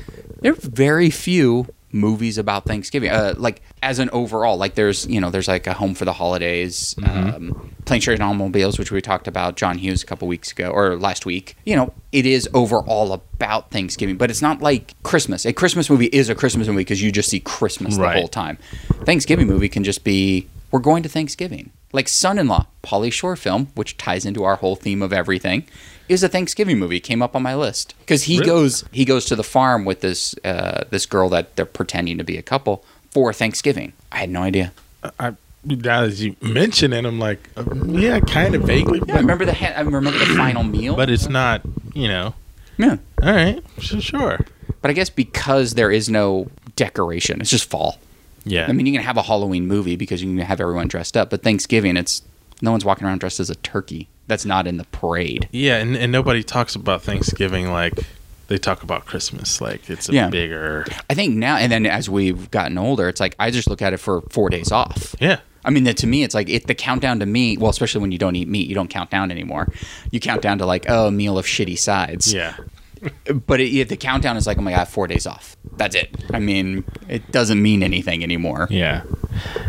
There 0.40 0.52
are 0.52 0.56
very 0.56 1.10
few 1.10 1.66
movies 1.92 2.38
about 2.38 2.64
Thanksgiving. 2.64 3.10
Uh, 3.10 3.34
like 3.36 3.62
as 3.82 3.98
an 3.98 4.10
overall, 4.10 4.56
like 4.56 4.74
there's 4.74 5.06
you 5.06 5.20
know 5.20 5.30
there's 5.30 5.48
like 5.48 5.66
a 5.66 5.72
Home 5.74 5.94
for 5.94 6.04
the 6.04 6.12
Holidays. 6.12 6.94
Mm-hmm. 6.98 7.36
Um, 7.36 7.70
and 7.90 8.22
Automobiles, 8.22 8.78
which 8.78 8.92
we 8.92 9.00
talked 9.00 9.26
about, 9.26 9.56
John 9.56 9.78
Hughes 9.78 10.02
a 10.02 10.06
couple 10.06 10.28
weeks 10.28 10.52
ago 10.52 10.70
or 10.70 10.96
last 10.98 11.24
week. 11.24 11.56
You 11.64 11.74
know, 11.76 11.94
it 12.12 12.26
is 12.26 12.46
overall 12.52 13.12
about 13.12 13.70
Thanksgiving, 13.70 14.16
but 14.18 14.30
it's 14.30 14.42
not 14.42 14.60
like 14.60 14.92
Christmas. 15.02 15.46
A 15.46 15.54
Christmas 15.54 15.88
movie 15.88 16.06
is 16.06 16.28
a 16.28 16.34
Christmas 16.34 16.68
movie 16.68 16.80
because 16.80 17.02
you 17.02 17.10
just 17.10 17.30
see 17.30 17.40
Christmas 17.40 17.96
Right. 17.96 18.12
the 18.14 18.20
whole 18.20 18.28
time. 18.28 18.58
Thanksgiving 19.04 19.46
movie 19.46 19.70
can 19.70 19.84
just 19.84 20.04
be 20.04 20.48
we're 20.70 20.80
going 20.80 21.02
to 21.02 21.08
Thanksgiving. 21.08 21.70
Like 21.92 22.08
Son-in-Law, 22.08 22.66
Pauly 22.82 23.10
Shore 23.10 23.36
film, 23.36 23.68
which 23.74 23.96
ties 23.96 24.26
into 24.26 24.44
our 24.44 24.56
whole 24.56 24.76
theme 24.76 25.00
of 25.00 25.12
everything, 25.12 25.64
is 26.08 26.22
a 26.22 26.28
Thanksgiving 26.28 26.78
movie. 26.78 27.00
Came 27.00 27.22
up 27.22 27.34
on 27.36 27.42
my 27.42 27.54
list 27.54 27.94
because 28.00 28.24
he 28.24 28.38
Really? 28.38 28.46
goes 28.46 28.84
he 28.92 29.04
goes 29.04 29.24
to 29.26 29.36
the 29.36 29.42
farm 29.44 29.84
with 29.84 30.00
this 30.00 30.34
uh, 30.44 30.84
this 30.90 31.06
girl 31.06 31.28
that 31.30 31.56
they're 31.56 31.66
pretending 31.66 32.18
to 32.18 32.24
be 32.24 32.36
a 32.36 32.42
couple 32.42 32.84
for 33.10 33.32
Thanksgiving. 33.32 33.92
I 34.12 34.18
had 34.18 34.30
no 34.30 34.42
idea. 34.42 34.72
I, 35.18 35.34
now 35.64 36.06
that 36.06 36.14
you 36.18 36.34
mention 36.40 36.92
it, 36.92 37.04
I'm 37.04 37.18
like, 37.18 37.48
uh, 37.56 37.64
yeah, 37.86 38.20
kind 38.20 38.54
of 38.54 38.62
vaguely, 38.62 39.00
I 39.12 39.16
remember 39.16 39.44
the 39.44 39.52
ha- 39.54 39.74
I 39.76 39.80
remember 39.80 40.10
the 40.10 40.24
final 40.36 40.62
meal. 40.62 40.96
but 40.96 41.10
it's 41.10 41.28
not, 41.28 41.60
you 41.94 42.08
know. 42.08 42.34
yeah. 42.78 42.96
All 43.22 43.32
right, 43.32 43.62
sure, 43.78 44.00
sure. 44.00 44.38
But 44.80 44.90
I 44.90 44.94
guess 44.94 45.10
because 45.10 45.74
there 45.74 45.90
is 45.90 46.08
no 46.08 46.48
decoration, 46.76 47.40
it's 47.40 47.50
just 47.50 47.68
fall. 47.68 47.98
Yeah, 48.44 48.66
I 48.68 48.72
mean, 48.72 48.86
you 48.86 48.92
can 48.92 49.02
have 49.02 49.16
a 49.16 49.22
Halloween 49.22 49.66
movie 49.66 49.96
because 49.96 50.22
you 50.22 50.28
can 50.28 50.38
have 50.38 50.60
everyone 50.60 50.88
dressed 50.88 51.16
up, 51.16 51.28
but 51.30 51.42
Thanksgiving, 51.42 51.96
it's 51.96 52.22
no 52.62 52.70
one's 52.70 52.84
walking 52.84 53.06
around 53.06 53.18
dressed 53.18 53.40
as 53.40 53.50
a 53.50 53.56
turkey. 53.56 54.08
That's 54.28 54.44
not 54.44 54.66
in 54.68 54.76
the 54.76 54.84
parade. 54.84 55.48
yeah, 55.50 55.78
and, 55.78 55.96
and 55.96 56.12
nobody 56.12 56.42
talks 56.44 56.74
about 56.76 57.02
Thanksgiving 57.02 57.72
like 57.72 57.94
they 58.46 58.56
talk 58.58 58.82
about 58.82 59.04
Christmas. 59.04 59.60
Like 59.60 59.90
it's 59.90 60.08
a 60.08 60.12
Yeah. 60.12 60.28
bigger, 60.30 60.86
I 61.10 61.14
think 61.14 61.34
now, 61.34 61.56
and 61.56 61.70
then 61.72 61.84
as 61.86 62.08
we've 62.08 62.50
gotten 62.50 62.78
older, 62.78 63.08
it's 63.08 63.20
like 63.20 63.34
I 63.38 63.50
just 63.50 63.68
look 63.68 63.82
at 63.82 63.92
it 63.92 63.98
for 63.98 64.20
four 64.30 64.48
days 64.50 64.70
off. 64.70 65.14
yeah. 65.20 65.40
I 65.64 65.70
mean, 65.70 65.84
that 65.84 65.98
to 65.98 66.06
me, 66.06 66.22
it's 66.22 66.34
like 66.34 66.48
it, 66.48 66.66
the 66.66 66.74
countdown 66.74 67.18
to 67.20 67.26
me. 67.26 67.58
Well, 67.58 67.68
especially 67.68 68.00
when 68.00 68.12
you 68.12 68.16
don't 68.16 68.36
eat 68.36 68.48
meat, 68.48 68.68
you 68.68 68.74
don't 68.74 68.88
count 68.88 69.10
down 69.10 69.30
anymore. 69.30 69.68
You 70.10 70.18
count 70.20 70.40
down 70.40 70.56
to 70.58 70.66
like 70.66 70.86
oh, 70.88 71.08
a 71.08 71.10
meal 71.10 71.36
of 71.36 71.44
shitty 71.44 71.78
sides. 71.78 72.32
Yeah, 72.32 72.54
But 73.46 73.60
it, 73.60 73.74
it- 73.74 73.88
the 73.88 73.96
countdown 73.96 74.36
is 74.36 74.46
like, 74.46 74.58
oh 74.58 74.62
my 74.62 74.72
god, 74.72 74.88
four 74.88 75.06
days 75.06 75.26
off. 75.26 75.56
That's 75.76 75.94
it. 75.94 76.14
I 76.32 76.38
mean, 76.38 76.84
it 77.08 77.30
doesn't 77.32 77.60
mean 77.62 77.82
anything 77.82 78.22
anymore. 78.22 78.66
yeah. 78.70 79.02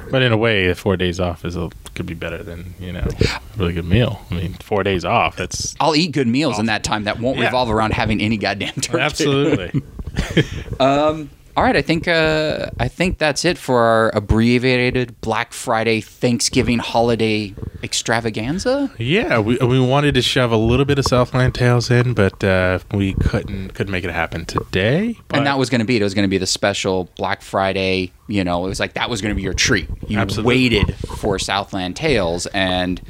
But 0.10 0.24
in 0.24 0.32
a 0.32 0.38
way, 0.38 0.74
four 0.74 0.98
days 0.98 1.20
off 1.20 1.46
is 1.46 1.56
a, 1.56 1.70
could 1.94 2.06
be 2.08 2.16
better 2.16 2.42
than 2.42 2.74
you 2.80 2.92
know 2.94 3.06
a 3.22 3.40
really 3.58 3.74
good 3.74 3.86
meal. 3.86 4.20
I 4.32 4.36
mean, 4.36 4.54
four 4.56 4.84
days 4.84 5.06
off. 5.06 5.36
That's 5.36 5.76
I'll 5.80 5.96
eat 5.96 6.12
good 6.14 6.28
meals 6.28 6.58
in 6.58 6.66
that 6.68 6.84
time 6.84 7.04
that 7.04 7.20
won't 7.20 7.38
Yeah. 7.38 7.46
revolve 7.46 7.70
around 7.70 7.94
having 7.94 8.20
any 8.22 8.38
goddamn 8.38 8.74
turkey. 8.76 9.00
absolutely. 9.04 9.82
Um, 10.80 11.30
All 11.58 11.64
right, 11.64 11.76
I 11.76 11.82
think 11.82 12.08
uh, 12.08 12.70
I 12.80 12.88
think 12.88 13.18
that's 13.18 13.44
it 13.44 13.58
for 13.58 13.82
our 13.82 14.16
abbreviated 14.16 15.20
Black 15.22 15.52
Friday 15.52 16.00
Thanksgiving 16.00 16.80
holiday 16.80 17.54
extravaganza. 17.84 18.92
Yeah, 18.98 19.40
we 19.40 19.58
we 19.58 19.80
wanted 19.80 20.14
to 20.16 20.22
shove 20.22 20.52
a 20.52 20.58
little 20.58 20.86
bit 20.86 21.00
of 21.00 21.06
Southland 21.06 21.56
Tales 21.56 21.92
in, 21.92 22.14
but 22.14 22.44
uh, 22.44 22.80
we 22.94 23.14
couldn't 23.14 23.74
couldn't 23.74 23.92
make 23.92 24.04
it 24.04 24.12
happen 24.12 24.46
today. 24.46 25.18
But 25.28 25.38
and 25.38 25.48
that 25.48 25.58
was 25.58 25.70
going 25.70 25.80
to 25.80 25.86
be 25.86 25.96
it. 25.96 26.02
It 26.02 26.06
was 26.06 26.14
going 26.14 26.28
to 26.28 26.30
be 26.30 26.38
the 26.38 26.48
special 26.48 27.10
Black 27.16 27.42
Friday. 27.42 28.12
You 28.28 28.44
know, 28.44 28.66
it 28.66 28.70
was 28.70 28.80
like 28.80 28.94
that 28.94 29.10
was 29.10 29.22
going 29.22 29.32
to 29.32 29.36
be 29.36 29.42
your 29.42 29.54
treat. 29.54 29.90
You 30.08 30.20
Absolutely. 30.20 30.48
waited 30.48 30.96
for 31.18 31.40
Southland 31.40 31.96
Tales, 31.96 32.46
and 32.48 33.02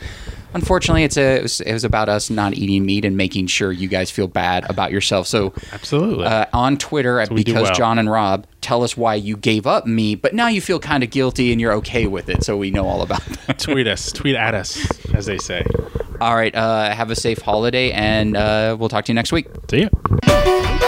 unfortunately, 0.54 1.04
it's 1.04 1.18
a 1.18 1.38
it 1.38 1.44
was, 1.44 1.62
it 1.62 1.74
was 1.74 1.84
about 1.84 2.10
us 2.10 2.30
not 2.30 2.54
eating 2.54 2.86
meat 2.86 3.06
and 3.06 3.16
making 3.18 3.48
sure 3.48 3.72
you 3.72 3.88
guys 3.88 4.10
feel 4.12 4.28
bad 4.28 4.70
about 4.70 4.92
yourself. 4.92 5.28
So. 5.28 5.54
absolutely. 5.72 6.26
Uh, 6.26 6.46
on 6.54 6.78
Twitter 6.78 7.20
at 7.20 7.30
we 7.30 7.44
because 7.44 7.64
well. 7.64 7.74
John 7.76 8.00
and 8.00 8.10
Rob, 8.10 8.46
tell 8.62 8.84
us 8.84 8.96
why 8.98 9.16
you 9.16 9.38
gave 9.38 9.66
up 9.68 9.86
meat, 9.86 10.22
but 10.22 10.34
now 10.34 10.48
you 10.48 10.62
feel 10.62 10.80
kind 10.80 11.04
of 11.04 11.10
guilty 11.10 11.52
and 11.52 11.60
you're 11.62 11.74
okay 11.74 12.08
with 12.08 12.30
it, 12.30 12.44
so 12.44 12.58
we 12.58 12.72
know 12.72 12.88
all 12.88 13.02
about 13.02 13.24
that. 13.48 13.60
tweet 13.60 13.88
us, 13.88 14.12
tweet 14.12 14.36
at 14.36 14.54
us, 14.56 14.78
as 15.14 15.26
they 15.26 15.38
say. 15.38 15.64
all 16.22 16.36
right, 16.36 16.54
uh, 16.56 16.94
have 16.94 17.10
a 17.12 17.16
safe 17.16 17.40
holiday, 17.40 17.92
and 17.92 18.36
uh, 18.36 18.76
we'll 18.80 18.90
talk 18.90 19.06
to 19.06 19.12
you 19.12 19.16
next 19.16 19.32
week. 19.32 19.48
See 19.70 19.82
ya. 19.84 20.80